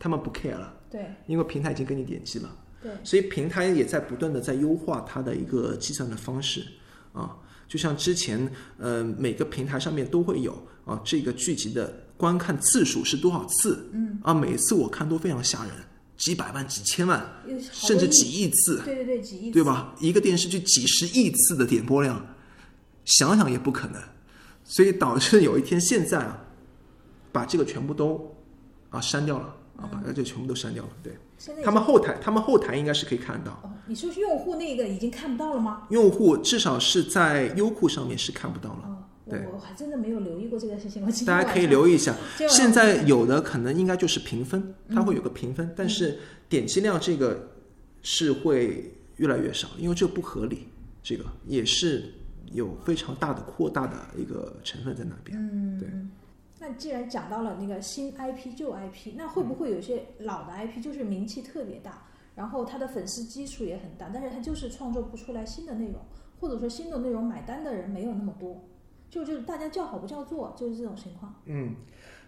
[0.00, 2.50] 他们不 care 了，对，因为平台已经给你点击了，
[2.82, 6.66] 对，所以平台也在不断的在优化它的一个计算的方式
[7.12, 7.30] 啊。
[7.68, 10.52] 就像之前呃每个平台上面都会有
[10.84, 14.18] 啊这个剧集的观看次数是多少次，嗯。
[14.24, 15.72] 啊每次我看都非常吓人，
[16.16, 19.64] 几百万、几千万，甚至几亿次，对对对，几亿次对？
[19.64, 19.94] 吧？
[20.00, 22.24] 一个电视剧几十亿次的点播量，
[23.04, 24.00] 想想也不可能，
[24.62, 26.44] 所以导致有一天现在啊，
[27.32, 28.34] 把这个全部都
[28.90, 30.90] 啊删掉了啊，把这全部都删掉了。
[31.02, 31.12] 对
[31.62, 35.82] 他们后台，他们后台应该是可以看得到，哦，你说是用户那个已经看不到了吗？
[35.90, 38.82] 用户至少是在优酷上面是看不到了。
[38.84, 38.93] 哦，
[39.26, 42.14] 我我还真的没有留意过这个事情，我大家可以留意一下，
[42.48, 47.48] 现在有的可能应该就是评分，它会有个评嗯分，但是点击量这个
[48.02, 50.68] 是会越来越少，因为这不合理，
[51.02, 52.12] 这个也是
[52.52, 55.38] 有非常大的扩大的一个成分在那边。
[55.38, 56.10] 嗯，对嗯。
[56.60, 65.96] 那既然讲到了那个新 IP 旧 IP，那会不会有些老的 IP 就是名气特别大，然后他的粉丝基础也很大，但是他就是创作不出来新的内容，
[66.40, 68.62] 或者说新的内容买单的人没有那么多，
[69.10, 71.34] 就就是大家叫好不叫座，就是这种情况。
[71.46, 71.74] 嗯，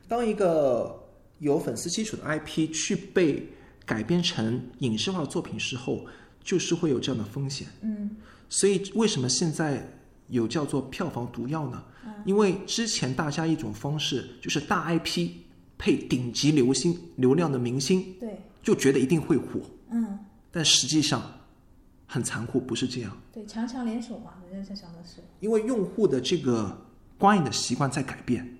[0.06, 1.04] 当一个
[1.38, 3.48] 有粉丝基础的 IP 去被
[3.84, 6.06] 改编成影视化的作品时候，
[6.42, 7.66] 就是会有这样的风险。
[7.82, 8.16] 嗯
[8.48, 9.84] 所以为什么现在
[10.28, 11.84] 有叫做票房毒药呢？
[12.04, 15.30] 嗯因为之前大家一种方式就是大 IP
[15.76, 19.60] 配顶级流星流量的明星，对，就觉得一定会火，
[19.90, 20.18] 嗯，
[20.50, 21.22] 但实际上
[22.06, 23.16] 很残酷，不是这样。
[23.32, 26.86] 对，强强联手嘛，人家在想的是，因为用户的这个
[27.18, 28.58] 观影的习惯在改变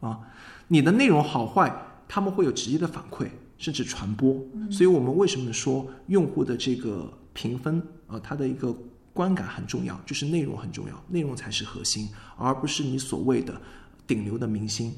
[0.00, 0.20] 啊，
[0.68, 1.74] 你的内容好坏，
[2.06, 4.40] 他们会有直接的反馈，甚至传播。
[4.70, 8.74] 所以我们为什么说用户的这个评分啊，它的一个
[9.12, 13.60] 观感很重要，就是内容很重要，内容才是核心，而不是你所谓的
[14.06, 14.94] 顶流的明星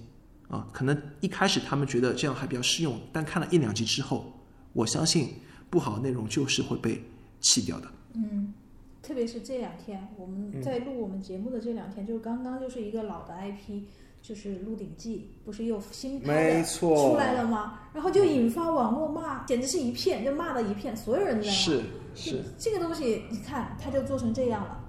[0.48, 0.66] 啊。
[0.72, 4.32] 可能一开始他们觉得这样还比较适用，但看了一两集之后，
[4.72, 5.34] 我相信
[5.70, 7.02] 不好的内容就是会被
[7.40, 7.88] 弃掉的。
[8.14, 8.52] 嗯，
[9.02, 13.82] 特别是这两天我们在录我们节目的这两天，就是刚刚就是一个老的 IP，
[14.22, 17.80] 就是《鹿鼎记》，不是又新拍的错出来了吗？
[17.92, 21.54] 然后就引发网络骂，简直是一片，就骂的一片，所有人都在骂。
[21.54, 21.82] 是
[22.14, 22.42] 是。
[22.58, 24.84] 这个东西，你看它就做成这样了。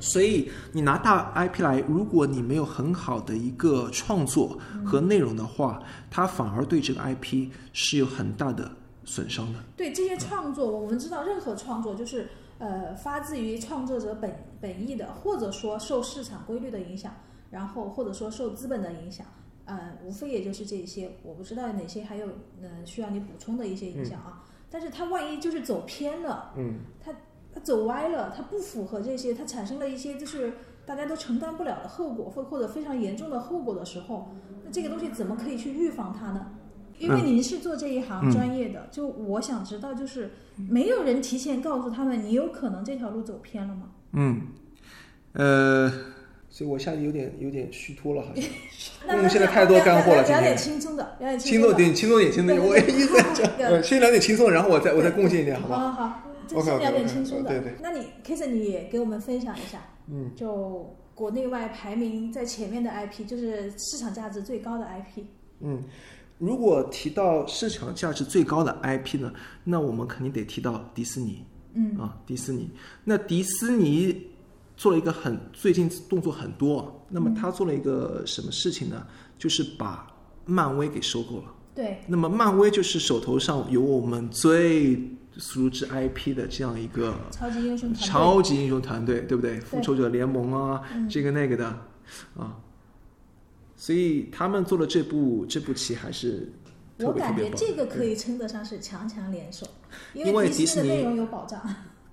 [0.00, 8.68] 所以你拿大 IP 来，如果你没有很好的一个创作和内容的话，它反而对这个 IP 是有很大的
[9.04, 9.58] 损伤的。
[9.76, 17.14] 对这些创作，我们知道任何创作就是呃发自于创作者本本意的，或者说受市场规律的影响，
[17.50, 19.26] 然后或者说受资本的影响，
[19.64, 21.10] 呃，无非也就是这些。
[21.22, 22.26] 我不知道哪些还有
[22.60, 24.44] 呃需要你补充的一些影响啊。
[24.70, 27.12] 但是它万一就是走偏了，嗯，它
[27.52, 30.54] 它走歪了，它不符合这些，它产生了一些就是
[30.86, 34.30] 大家都承担不了的后果，或或者非常严重的后果的时候，
[34.64, 36.46] 那这个东西怎么可以去预防它呢？
[36.98, 40.30] 因为您是做这一行专业的，就我想知道，就是
[40.70, 43.90] 没有人提前告诉他们，你有可能这条路走偏了吗？
[44.12, 44.42] 嗯，
[45.32, 45.92] 呃，
[46.50, 48.44] 所以我下去有点有点虚脱了，好像。
[49.06, 51.74] 那因为现在太多干货了今天聊聊点轻松的，聊点轻松。
[51.74, 52.66] 点，轻松点，轻松点。
[52.66, 53.22] 我一直在
[53.58, 55.90] 讲，先聊点轻松的， 然后我再我再贡献一点，好不好？
[55.90, 56.28] 好
[56.62, 57.48] 先聊点轻松的。
[57.48, 59.78] 对对那你 k i s 你也给我们分享一下，
[60.08, 65.22] 嗯，就国内外排名在前面的 IP，就是市场价值最高的 IP。
[65.60, 65.82] 嗯，
[66.42, 71.44] 如果提到市场价值最高的 IP 呢，那我们肯定得提到迪士尼。
[71.74, 72.68] 嗯啊，迪士尼。
[73.04, 74.26] 那迪士尼
[74.76, 79.06] 做了一个很最近动作很多啊，那么他做了一个什么事情呢？
[79.38, 80.04] 就是把
[80.44, 81.44] 漫威给收购了。
[81.76, 85.00] 对，那么漫威就是手头上有我们最
[85.38, 88.08] 熟知 IP 的这样一个超级英雄团队。
[88.08, 89.60] 超级英雄团队，对不对？
[89.60, 91.66] 复仇者联盟啊，这个那个的
[92.36, 92.58] 啊，
[93.82, 96.52] 所以他们做的这部这部棋还是
[96.96, 97.50] 特我感觉。
[97.50, 99.66] 这个可以称得上是强强联手，
[100.14, 101.60] 因因为迪士尼有保障。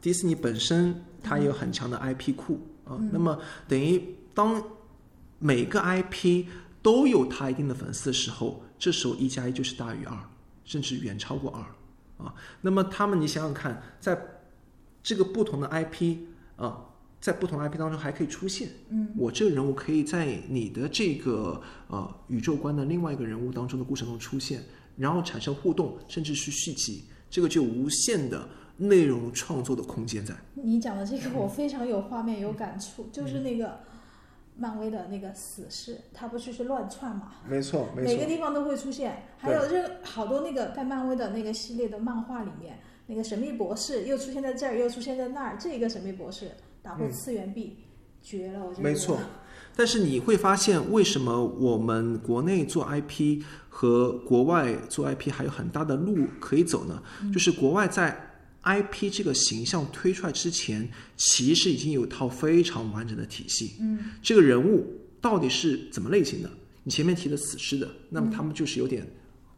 [0.02, 4.04] 迪士尼本身它也有很强的 IP 库啊，嗯那么等于
[4.34, 4.60] 当
[5.38, 6.48] 每个 IP
[6.82, 10.18] 都有它一定的粉丝的时候，这时候一加一就是大于二，
[10.66, 12.34] 甚至远超过二啊。
[12.62, 14.20] 那么他们，你想想看，在
[15.04, 16.18] 这个不同的 IP
[16.56, 16.84] 啊，
[17.22, 24.62] 在不同 IP 当中还可以出现，嗯，我这个人物可以在你的这个呃宇宙观的另外一个人物当中的故事中出现，
[24.96, 30.34] 然后产生互动，甚至是续集，这个就无限的内容创作的空间在。
[30.54, 33.78] 你讲的这个我非常有画面有感触，就是那个
[34.56, 37.34] 漫威的那个死侍，他不就是乱窜嘛？
[37.46, 47.78] 没错，每个地方都会出现，还有这好多那个在漫威的那个系列的漫画里面，那个神秘博士又出现在这儿，又出现在那儿，这个神秘博士打破次元壁，
[48.22, 48.60] 绝了！
[48.66, 49.20] 我觉得没错。
[49.76, 57.02] 但是你会发现，为什么我们国内做 IP 和国外做 IP 还有很大的路可以走呢？
[57.34, 58.26] 就是国外在
[58.64, 63.76] IP 这个形象推出来之前，其实已经有一套非常完整的体系。
[63.80, 64.86] 嗯，这个人物
[65.22, 66.50] 到底是怎么类型的？
[66.84, 69.08] 你前面提的死尸的，那么他们就是有点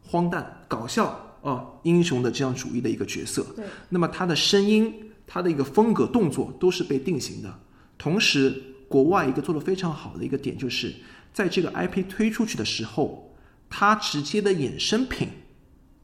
[0.02, 3.44] 荒诞、搞笑啊、英雄的这样主义的一个角色。
[3.56, 4.94] 对，那么他的声音、
[5.32, 7.50] 他的一个风格、动作都是被定型的。
[7.96, 10.94] 同时，国外一个做的非常好的一个点就是，
[11.32, 13.34] 在这个 IP 推出去的时候，
[13.70, 15.26] 它直接的衍生品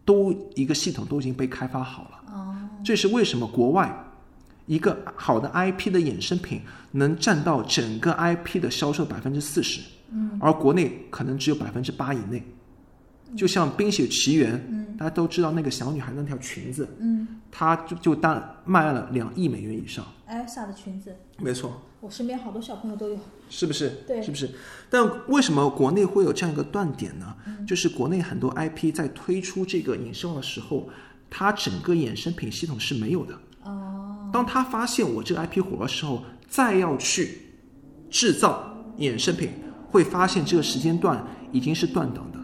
[0.06, 2.32] 都一个系统都已经被开发好了。
[2.32, 3.94] 哦，这是为什么国外
[4.64, 6.62] 一个好的 IP 的衍生品
[6.92, 12.42] 能占到整个 IP 的销售百分之四十，嗯，而国内可能只有百分之八以内。
[13.36, 20.04] 就像《冰雪奇缘》，嗯，大家都知道那个小女孩那条裙子，嗯她就就单卖了两亿美元以上。
[20.26, 23.18] 艾莎的裙子，没错，我身边好多小朋友都有。
[23.50, 24.02] 是不是？
[24.06, 24.50] 对是不是？
[24.90, 27.34] 但为什么国内会有这样一个断点呢？
[27.66, 30.88] 就是国内很多 IP 在推出这个影视化的时候，
[31.30, 33.34] 它整个衍生品系统是没有的。
[33.64, 37.40] 哦，当他发现我这个 IP 火的时候，再要去
[38.10, 39.50] 制造衍生品，
[39.90, 42.37] 会发现这个时间段已经是断档的。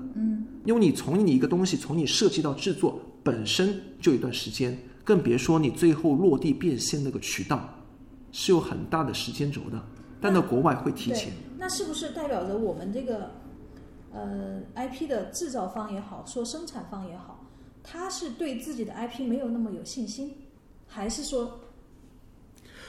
[0.65, 7.69] 因为你从你一个东西从你设计到制作本身就一段时间，更别说你最后落地变现那个渠道，
[8.33, 9.83] 是有很大的时间轴的。
[10.21, 13.31] 但到国外会提前，，那是不是代表着我们这个
[14.13, 17.47] 呃 IP 的制造方也好，说生产方也好，
[17.83, 20.35] 他是对自己的 IP 没有那么有信心，
[20.87, 21.61] 还是说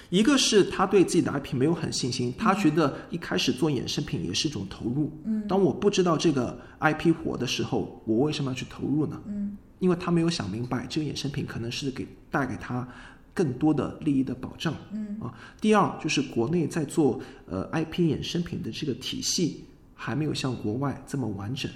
[0.10, 5.12] 一个是他对自己的 IP 没有很信心，他觉得一开始做衍生品也是一种投入。
[5.26, 9.22] 嗯，当我不知道这个 IP 火的时候，我为什么要去投入呢？
[9.28, 12.88] 嗯，因为他没有想明白这个衍生品可能是给带给他
[13.34, 14.74] 更多的利益的保障。
[14.92, 19.66] 嗯啊，第二就是国内在做呃 IP 衍生品的这个体系
[19.96, 21.70] 还没有像国外这么完整，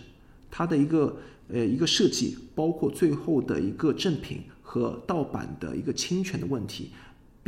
[0.51, 6.91] 它的一个呃一个设计，包括最后的一个正品和盗版的一个侵权的问题，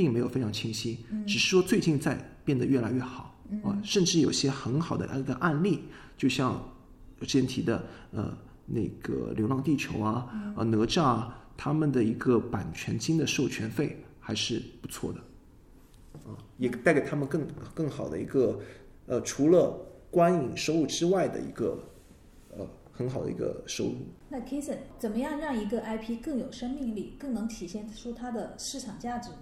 [0.02, 5.84] 并没有非常清晰，只是说最近在变得越来越好啊，甚至有些很好的那个案例，
[6.18, 6.60] 就像
[7.20, 8.36] 我之前提的呃
[8.66, 15.20] 那个《流浪地球》啊，啊哪吒啊，他们的一个版权金的授权费还是不错的。
[16.26, 18.60] 啊，也带给他们更更好的一个
[19.06, 21.78] 呃，除了观影收入之外的一个
[22.58, 23.98] 呃很好的一个收入。
[24.30, 29.38] 那 Kason 怎么样让一个 IP 更有生命力，更能体现出它的市场价值呢？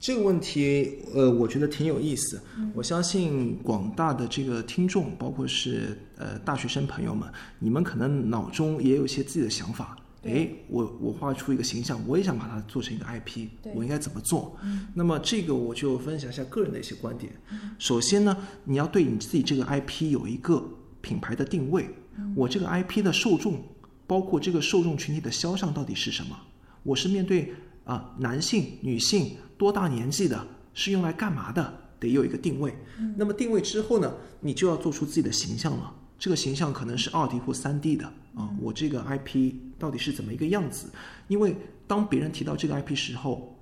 [0.00, 2.40] 这个问题，呃，我觉得挺有意思。
[2.74, 9.96] 我相信广大的这个听众，包括是呃大学生朋友们，你们可能脑中也有一些自己的想法。
[10.20, 14.56] 对诶，我我画出一个形象，我也想把它做成一个 IP，对我应该怎么做？
[14.64, 17.32] 嗯那么这个我就分享一下个人的一些观点。
[17.78, 20.64] 首先呢，你要对你自己这个 IP 有一个
[21.00, 21.88] 品牌的定位。
[22.34, 23.62] 我这个 IP 的受众，
[24.06, 26.36] 包括这个受众群体的肖像到底是什么？
[26.82, 27.52] 我是面对
[27.84, 31.74] 啊、男性、女性、多大年纪的，是用来干嘛的？
[32.00, 32.72] 得有一个定位。
[33.16, 35.92] 那么定位之后呢，你就要做出自己的形象了。
[36.18, 40.88] 这个形象可能是二 D 或三 D 的啊，我这个 IP 到底是怎么一个样子？
[41.26, 43.56] 因为当别人提到这个 IP 时候，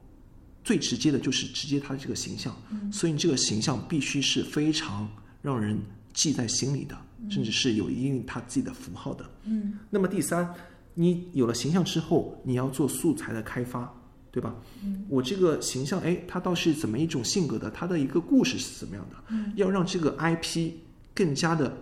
[0.65, 2.55] 最直接的就是直接他的这个形象，
[2.93, 5.09] 所以你这个形象必须是非常
[5.43, 5.79] 让人
[6.13, 6.97] 记在心里的，
[7.31, 9.25] 甚至是有一定他自己的符号的。
[9.45, 10.55] 嗯那么第三，
[10.95, 13.93] 你有了形象之后，你要做素材的开发，
[14.37, 14.55] 对吧？
[14.85, 17.71] 嗯我这个形象，哎，他倒是怎么一种性格的？
[17.71, 19.17] 他的一个故事是怎么样的？
[19.31, 20.73] 嗯要让这个 IP
[21.15, 21.75] 更加的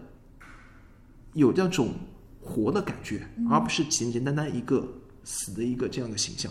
[1.32, 1.94] 有那种
[2.40, 4.86] 活的感觉，而不是简简单单一个
[5.24, 6.48] 死的一个这样的形象。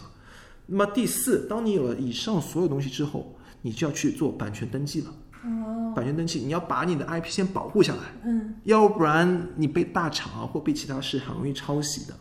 [0.65, 5.09] 那么第四，当你有了以上所有东西之后，你就要去做版权登记了。
[5.45, 8.01] 哦版权登记，你要把你的 IP 先保护下来。
[8.25, 12.13] 嗯要不然你被大厂啊或被其他事很容易抄袭的，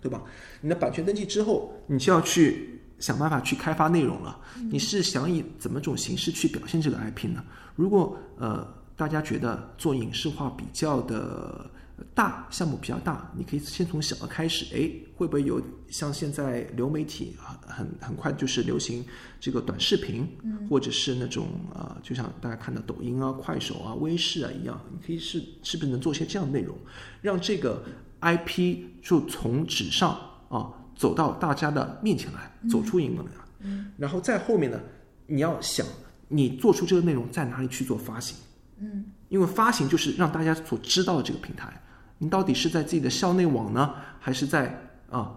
[0.00, 0.22] 对吧？
[0.62, 4.38] 你的版权登记之后，你就要去想办法去开发内容了。
[4.70, 7.44] 你是想以怎么种形式去表现这个 IP 呢？
[7.74, 11.70] 如果呃大家觉得做影视化比较的
[12.14, 19.04] 大，项目比较大，你可以先从小的开始，哎，会不会有像现在流媒体啊，很很快就是流行
[19.38, 20.26] 这个短视频，
[20.68, 26.76] 或者是那种呃，就像大家看到抖音啊、快手啊、微视啊一样，你可以是是不是能做些这样的内容，
[27.20, 27.82] 让这个
[28.20, 30.18] IP 就从纸上
[30.48, 33.30] 啊走到大家的面前来，走出荧幕来，
[33.60, 34.80] 嗯然后在后面呢，
[35.26, 35.86] 你要想
[36.28, 38.36] 你做出这个内容在哪里去做发行。
[38.78, 41.80] 嗯因为发行就是让大家所知道的这个平台，
[42.18, 44.80] 你到底是在自己的校内网呢，还是在
[45.10, 45.34] 啊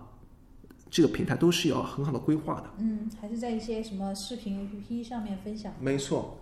[0.91, 2.65] 这个平台，都是要很好的规划的。
[2.77, 5.73] 嗯，还是在一些什么视频 APP 上面分享。
[5.79, 6.39] 没错，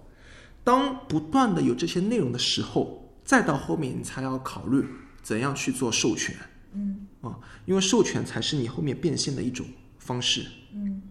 [0.63, 4.85] 当不断的有这些内容的时候，再到后面你才要考虑
[5.21, 6.35] 怎样去做授权
[6.73, 9.65] 嗯啊，因为授权才是你后面变现的一种
[9.99, 10.45] 方式。
[10.73, 11.01] 嗯，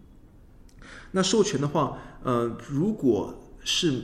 [1.11, 3.33] 那授权的话，呃，如果
[3.63, 4.03] 是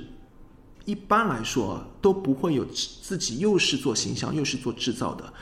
[0.86, 5.34] 一般来说都不会有自己又是做形象又是做制造的，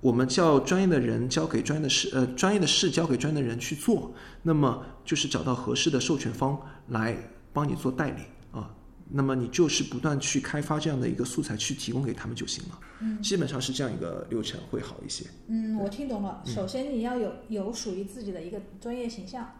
[0.00, 7.16] 我们叫专业的人交给专业的事，呃，专业的事交给专业的人去做，那么就是找到合适的授权方来
[7.52, 8.39] 帮你做代理啊。
[9.12, 12.78] 那么你就是不断去开发这样的一个素材去提供给他们就行了。
[13.00, 15.26] 嗯，基本上是这样一个流程会好一些。
[15.48, 16.42] 嗯，我听懂了。
[16.44, 19.52] 首先你要有有属于自己的一个专业形象，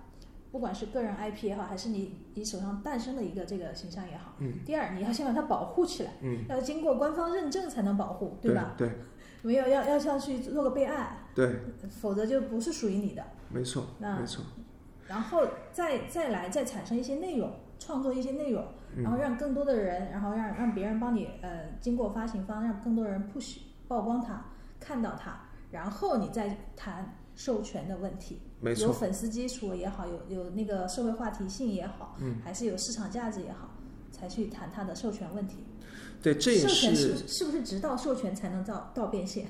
[0.52, 4.36] 不管是个人 IP 也好，还是你你手上诞生的一个这个形象也好。
[4.38, 4.52] 嗯。
[4.64, 6.12] 第二，你要先把它保护起来。
[6.22, 6.44] 嗯。
[6.48, 8.74] 要经过官方认证才能保护，对吧？
[8.76, 8.90] 对。
[9.42, 11.26] 没有要要要去做个备案。
[11.34, 11.60] 对。
[11.88, 13.24] 否则就不是属于你的。
[13.48, 13.86] 没错。
[13.98, 14.44] 没错。
[15.08, 18.64] 然后再再来再产生一些内容，创作一些内容。
[18.96, 24.46] 然后让更多的人，然后让让别人帮你，呃，经过发行方让更多人 push 曝光它，
[24.80, 28.40] 看到它，然后你再谈授权的问题。
[28.60, 28.88] 没错。
[28.88, 33.70] 有粉丝基础也好，有有那个社会话题性也好，嗯，还是有市场价值也好，
[34.10, 35.58] 才去谈它的授权问题。
[36.20, 36.68] 对，这也是。
[36.68, 39.46] 授权是是不是直到授权才能到到变现？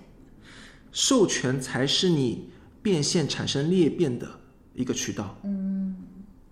[0.92, 2.50] 授权才是你
[2.82, 4.28] 变现产生裂变的
[4.74, 5.34] 一个渠道。
[5.44, 5.96] 嗯。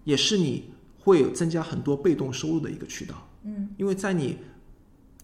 [0.04, 0.72] 也是你。
[0.98, 4.36] 会有增加很多被动收入的一个渠道，嗯，因为在你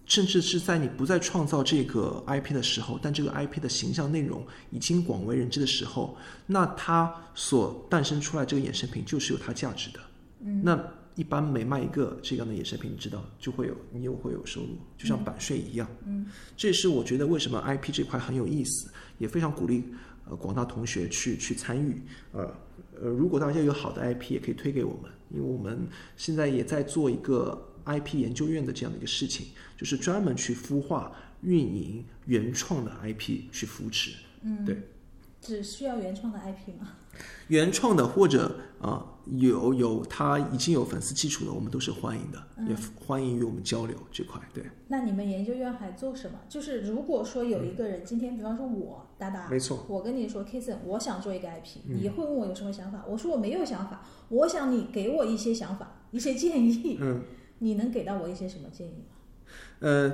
[0.07, 6.15] 甚至是在你不再创造这个 IP 的时候，但这个 IP 的形象内容已经广为人知的时候，
[6.45, 9.99] 那它所诞生出来这个衍生品就是有它价值的，
[10.41, 10.79] 嗯，那
[11.15, 19.83] 一般每卖一个这样的衍生品，你知道就会有你又会有收入，就像版税一样，嗯，这也是我觉得为什么 IP 这块很有意思，也非常鼓励
[20.29, 22.01] 呃广大同学去去参与，
[22.31, 22.53] 呃
[23.01, 25.11] 呃，如果大家有好的 IP，也可以推给我们。
[25.35, 31.11] 因为我们现在也在做一个 IP 研究院的这样的一个事情，就是专门去孵化、
[31.41, 34.11] 运营原创的 IP 去扶持。
[34.41, 34.81] 嗯，对，
[35.41, 36.93] 只需要原创的 IP 吗？
[37.47, 39.05] 原创的或者啊
[39.37, 44.39] 有有他已经有粉丝基础的，我们都是欢迎的，也欢迎与我们交流这块。
[44.53, 44.63] 对。
[44.87, 46.39] 那你们研究院还做什么？
[46.47, 53.03] 就是如果说有一个人今天，比方说我达达，没错，我跟你说，Kason，我想做一个 IP，你会问我有什么想法？
[53.07, 56.97] 我说我没有想法，我想你给我一些想法， 一些建议。
[57.01, 57.21] 嗯，
[57.59, 59.15] 你能给到我一些什么建议吗？
[59.79, 60.11] 呃，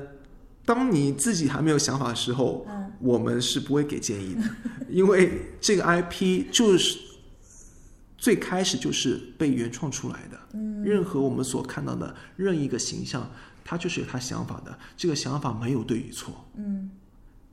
[0.65, 4.41] 当你自己还没有想法的时候，嗯，我们是不会给建议的，
[4.87, 6.97] 因为这个 IP 就是
[8.21, 10.39] 最开始就是被原创出来的。
[10.53, 13.27] 嗯，任何我们所看到的任一个形象。
[13.63, 16.33] 它就是有它想法的，这个想法没有对与错。
[16.55, 16.89] 嗯，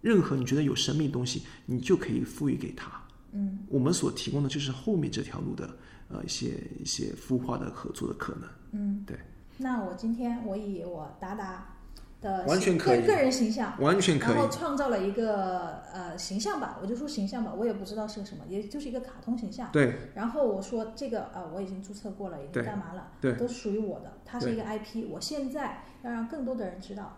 [0.01, 2.91] 任何你觉得有生命的东西，你就可以赋予给它。
[3.33, 5.77] 嗯，我们所提供的就是后面这条路的
[6.09, 8.43] 呃一些一些孵化的合作的可能。
[8.73, 9.19] 嗯，对。
[9.59, 11.78] 那我今天我以我达达。
[12.21, 19.69] 的完全可以，个人形象完全可以，然后创造了一个呃形象吧，我就说形象吧，我也不知道是个什么，也就是一个卡通形象。
[19.73, 19.95] 对。
[20.15, 23.13] 然后我说这个呃我已经注册过了，已经干嘛了？
[23.21, 23.33] 对。
[23.35, 27.17] 都是属于我的，它是一个 IP，我现在要让更多的人知道，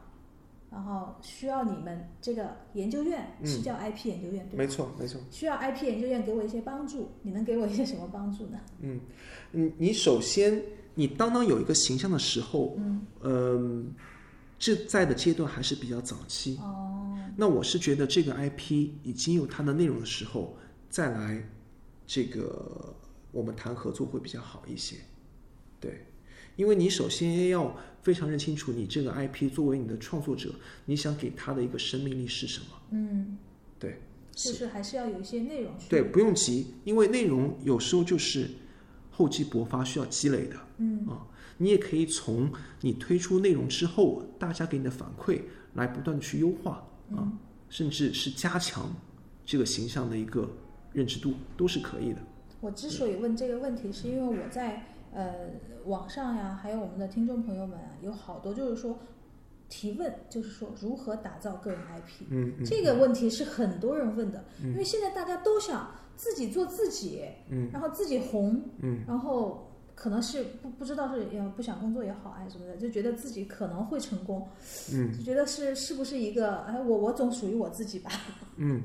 [0.70, 5.20] 然后需要你们这个研究院是叫 IP 研究院对没错没错。
[5.30, 8.58] 需要 IP 研究院给我一些帮助，你能给我一些什么帮助呢？
[8.82, 9.00] 嗯
[9.50, 10.62] 你，你首先
[10.94, 13.94] 你当当有一个形象的时候，嗯嗯。
[14.60, 20.54] 这在的阶段还是比较早期，哦，那我是觉得这个 IP 已经有它的内容的时候，
[20.90, 21.42] 再来
[22.06, 22.94] 这个
[23.32, 24.96] 我们谈合作会比较好一些，
[25.80, 26.04] 对，
[26.56, 30.54] 因为你首先要非常认清楚你这个 IP 作为你的创作者，
[30.84, 33.38] 你想给他的一个生命力是什么，嗯，
[33.78, 33.98] 对，
[34.32, 38.46] 就是还是要有一些内容，对，不用急，因为内容有时候就是
[39.10, 41.06] 厚积薄发，需要积累的，嗯。
[41.06, 41.26] 啊。
[41.62, 42.50] 你也可以从
[42.80, 45.42] 你推出内容之后，大家给你的反馈
[45.74, 46.82] 来不断的去优化
[47.14, 47.30] 啊，
[47.68, 48.90] 甚至是加强
[49.44, 50.50] 这个形象的一个
[50.94, 52.18] 认知度，都是可以的。
[52.62, 55.50] 我之所以问这个问题，是因为我在呃
[55.84, 58.98] 网上呀，还有我们的听众朋友们啊，有好多就是说
[59.68, 62.24] 提问，就是说如何打造个人 IP。
[62.30, 69.66] 嗯，这个问题是很多人问的，因为现在大家都想自己做自己，嗯，然后自己红，嗯，然后。
[70.02, 74.48] 可能是不不知道是也不想工作也好还是什么的，就觉得自己可能会成功，
[74.94, 78.10] 嗯，就觉得是是不是一个哎我我总属于我自己吧，
[78.56, 78.80] 嗯，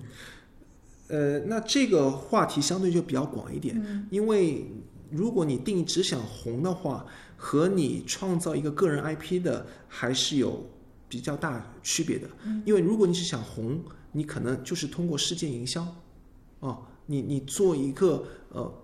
[1.07, 4.69] 呃，那这个话题相对就比较广一点，嗯，因为
[5.09, 7.05] 如果你定义只想红的话，
[7.37, 10.65] 和你创造一个个人 IP 的还是有
[11.07, 15.87] 比较大区别的，嗯，因为如果你是想红，你可能就是通过事件营销，
[16.59, 18.81] 哦，你你做一个呃。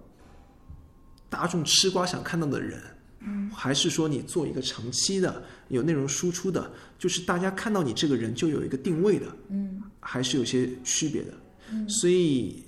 [1.32, 2.80] 大众吃瓜想看到的人，
[3.22, 6.70] 嗯，还是说你做一个长期的有内容输出的，
[7.00, 11.34] 就是大家看到你这个人就有一个定位的，嗯，还是有些区别的，
[11.72, 12.62] 嗯，所以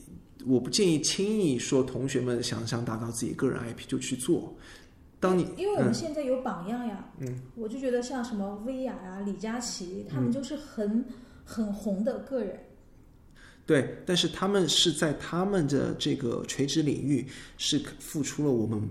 [0.45, 4.55] 我不建议轻易说同学们想想打造自己个人 IP 就去做。
[5.19, 5.93] 当你因为我们嗯。
[5.93, 11.05] 现在有榜样呀，嗯，我就觉得像什么薇娅啊、李佳琦，他们就是很、
[11.45, 12.59] 很红的个人，
[13.65, 17.25] 对，但是他们是在他们的这个垂直领域
[17.57, 18.81] 是付出了我们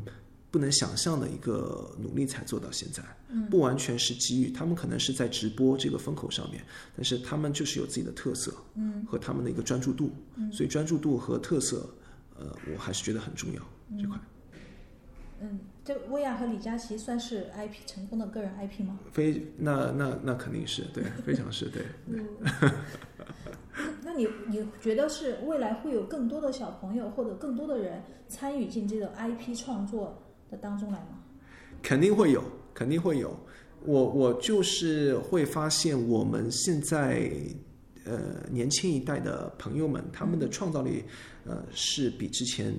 [0.51, 6.63] 不能想象的一个努力才做到现在，嗯不完全是机遇，他们可能是在直播这个风口上面，
[6.97, 11.89] 但是他们就是有自己的特色，嗯，和他们的一个专注度，嗯所以专注度和特色，
[12.39, 13.63] 呃，我还是觉得很重要
[14.01, 14.19] 这块。
[15.41, 18.99] 嗯，这薇娅和李佳琦算是 IP 成功的个人 IP 吗？
[19.13, 21.83] 非那那那肯定是对，非常是对。
[22.07, 22.27] 嗯，
[24.13, 31.19] 那你你觉得是未来会有更多的小朋友或者更多的人参与进这个 IP 创作的当中来吗？
[31.83, 32.45] 肯定会有，
[32.75, 33.35] 肯定会有。
[33.85, 37.33] 我我就是会发现，我们现在
[38.05, 41.03] 呃年轻一代的朋友们，他们的创造力
[41.47, 42.75] 呃是比之前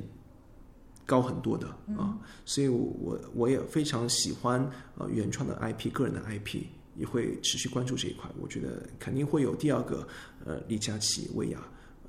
[1.05, 1.67] 高很多的
[1.97, 2.15] 啊，
[2.45, 4.69] 所以我我我也非常喜欢
[4.99, 6.63] 呃原创的 IP，个人的 IP，
[6.95, 8.29] 也会持续关注这一块。
[8.41, 10.07] 我觉得肯定会有第二个
[10.45, 11.59] 呃李佳琦、薇娅，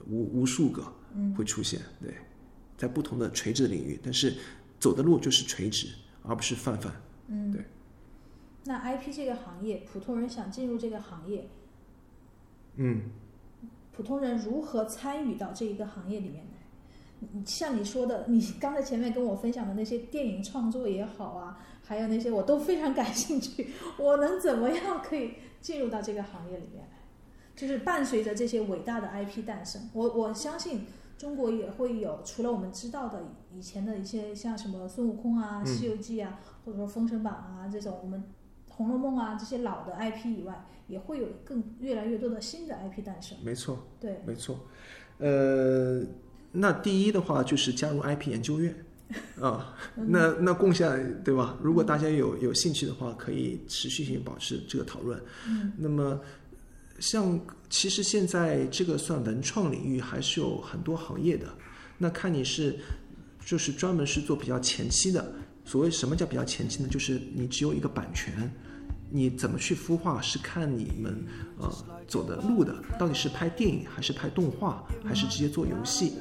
[0.08, 0.84] 无无数个
[1.36, 2.14] 会出现，对，
[2.76, 4.34] 在不同的垂直领域，但是
[4.78, 5.88] 走的路就是垂直，
[6.22, 6.92] 而不是泛泛。
[7.28, 7.64] 嗯，对。
[8.64, 11.48] 那 IP 这个行业，普通人想进入这个行业，
[12.76, 13.02] 嗯，
[13.92, 17.44] 普通人如何参与到这一个行业里面来？
[17.46, 23.68] 像你说的，你刚才前面跟我分享的那些电影创作也好啊，还有那些我都非常感兴趣。
[23.98, 26.98] 我能怎么样可以进入到这个行业里面来？
[27.54, 33.22] 就是伴随着这些伟大的 IP 诞生，我我相信中国也会有，除了我们知道的
[33.52, 38.22] 以前的一些像什么孙悟空啊、嗯西游记啊，或者说封神榜啊这种我们。
[38.76, 43.38] 《红楼梦》啊，这些老的 IP 以外，也会有更越来越多的新的 IP 诞生。
[43.40, 44.58] 没错，对，没错。
[45.18, 46.02] 呃，
[46.50, 48.74] 那第一的话就是加入 IP 研究院
[49.40, 51.58] 啊，那那贡献对吧？
[51.62, 55.20] 如果大家有有兴趣的话，可以持续性保持这个讨论。
[55.48, 56.20] 嗯，那么
[56.98, 57.38] 像
[57.68, 61.46] 其实现在这个算文创领域，还是有很多行业的。
[61.98, 62.76] 那看你是
[63.44, 65.32] 就是专门是做比较前期的。
[65.64, 66.88] 所谓什么叫比较前期呢？
[66.90, 68.52] 就是你只有一个版权，
[69.16, 71.24] 你怎么去孵化是看你们
[71.60, 71.72] 呃
[72.08, 76.14] 走的路的，到底是拍电影还是拍动画，还是直接做游戏？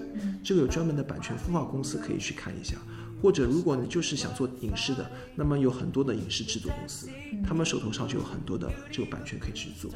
[0.43, 2.77] 这个有专门的版权孵化公司可以去看一下。
[3.19, 7.09] 或者如果你就是想做影视的，那么有很多的影视制作公司，
[7.43, 9.89] 他们手头上就有很多的这个版权可以去做，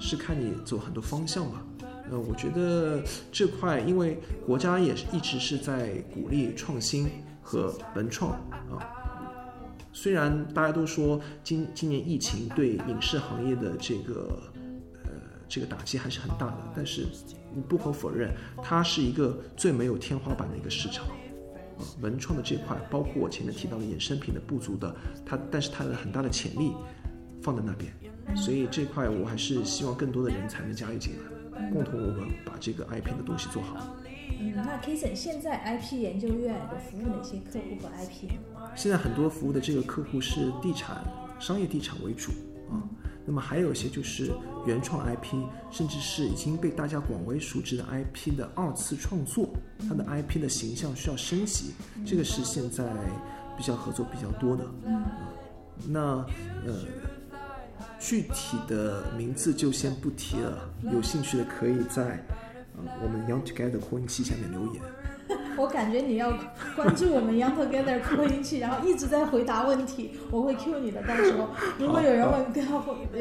[0.00, 1.60] 是看你走很多方向吧。
[2.08, 3.02] 呃，我觉得
[3.32, 7.10] 这块因为国家也是一直是在鼓励创新
[7.42, 8.30] 和文创
[8.70, 8.78] 啊。
[9.94, 14.42] 虽然大家都说今今年疫情对影视行业的这个
[15.04, 15.10] 呃
[15.48, 17.06] 这个打击还是很大的，但是
[17.54, 18.30] 你不可否认，
[18.62, 21.06] 它是一个最没有天花板的一个市场。
[21.06, 24.94] 啊，文创的这块，包括我前面提到的衍生品的不足的，
[25.26, 26.72] 它但是它的很大的潜力
[27.42, 27.92] 放在那边，
[28.36, 31.22] 所以这块我还是希望更多的人才能加入进来，
[31.72, 33.96] 共同我们把这个 IP 的东西做好。
[34.40, 38.70] 嗯，那 Kason 现在 IP 研究院有服务哪些客户和 IP 呢？
[38.74, 41.04] 现在很多服务的这个客户是地产、
[41.38, 42.32] 商业地产为主
[42.70, 42.82] 啊，
[43.24, 44.32] 那么还有一些就是
[44.66, 45.36] 原创 IP，
[45.70, 49.50] 甚至是已经被大家广为熟知的 IP 的二次创作，
[49.88, 51.72] 它的 IP 的形象需要升级，
[52.04, 52.84] 这个是现在
[53.56, 54.64] 比较合作比较多的。
[54.84, 55.04] 嗯，
[55.88, 56.00] 那
[56.66, 56.74] 呃，
[57.98, 62.22] 具体的名字就先不提了，有兴趣的可以在
[62.76, 64.82] 呃我们 Young Together 扩音器下面留言。
[65.56, 66.36] 我感觉你要
[66.74, 71.00] 关注我们 Young Together 扩音器，然后一直在回答问题，我会 Q 你的。
[71.04, 72.44] 到时候如果有人问，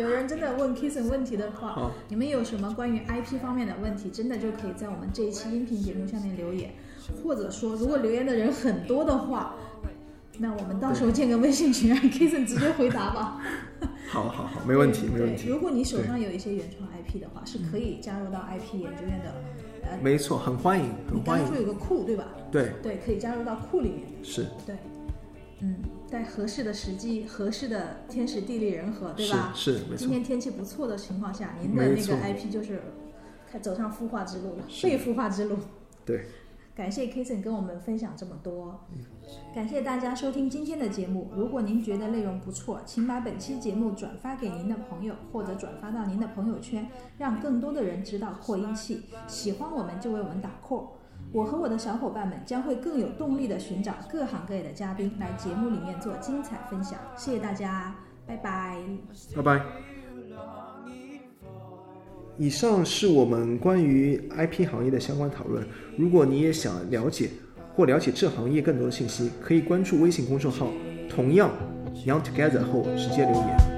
[0.01, 6.71] 有人真的问 Kison 问题的话，你们有什么关于 IP 方面的问题，真的就可以在我们这一期音频节目下面留言，
[7.23, 9.53] 或者说如果留言的人很多的话，
[10.39, 13.39] 那我们到时候建个微信群，让 Kison 直接回答吧。
[14.13, 15.47] 好好好，没问题，没问，题。
[15.49, 19.33] 如果你手上有一些原创 IP 的话，是可以加入到 IP 研究院的。
[19.89, 21.45] 呃，没错，很欢迎，你很欢迎。
[21.45, 22.27] 刚刚说有个库对吧？
[22.51, 24.03] 对，对，可以加入到库里面。
[24.21, 24.75] 是对，
[25.61, 29.51] 嗯，在合适的时机、合适的天时地利人和，对吧？
[29.55, 32.83] 是是没错，今天天气不错的情况下，您的那个 IP 就是
[33.51, 35.57] 开走上孵化之路了，被孵化之路。
[36.05, 36.23] 对，
[36.75, 38.79] 感谢 Kason 跟我们分享这么多，
[39.53, 41.29] 感谢大家收听今天的节目。
[41.35, 49.03] 如果您觉得内容不错，请把本期节目转发给您的朋友，或者转发到您的朋友圈，让更多的人知道扩音器。
[49.27, 50.87] 喜欢我们就为我们打 call。
[51.31, 56.99] 我和我的小伙伴们将会更有动力地寻找各行各业的嘉宾来节目里面做精彩分享。
[57.15, 57.95] 谢谢大家，
[58.27, 58.83] 拜拜。
[59.35, 59.61] 拜拜。
[62.37, 65.65] 以上是我们关于 IP 行业的相关讨论。
[65.95, 67.29] 如果你也想了解
[67.75, 70.69] 或了解这行业更多的信息，可以关注微信公众号，
[71.09, 71.49] 同样
[72.05, 73.72] Young Together 后直接留言。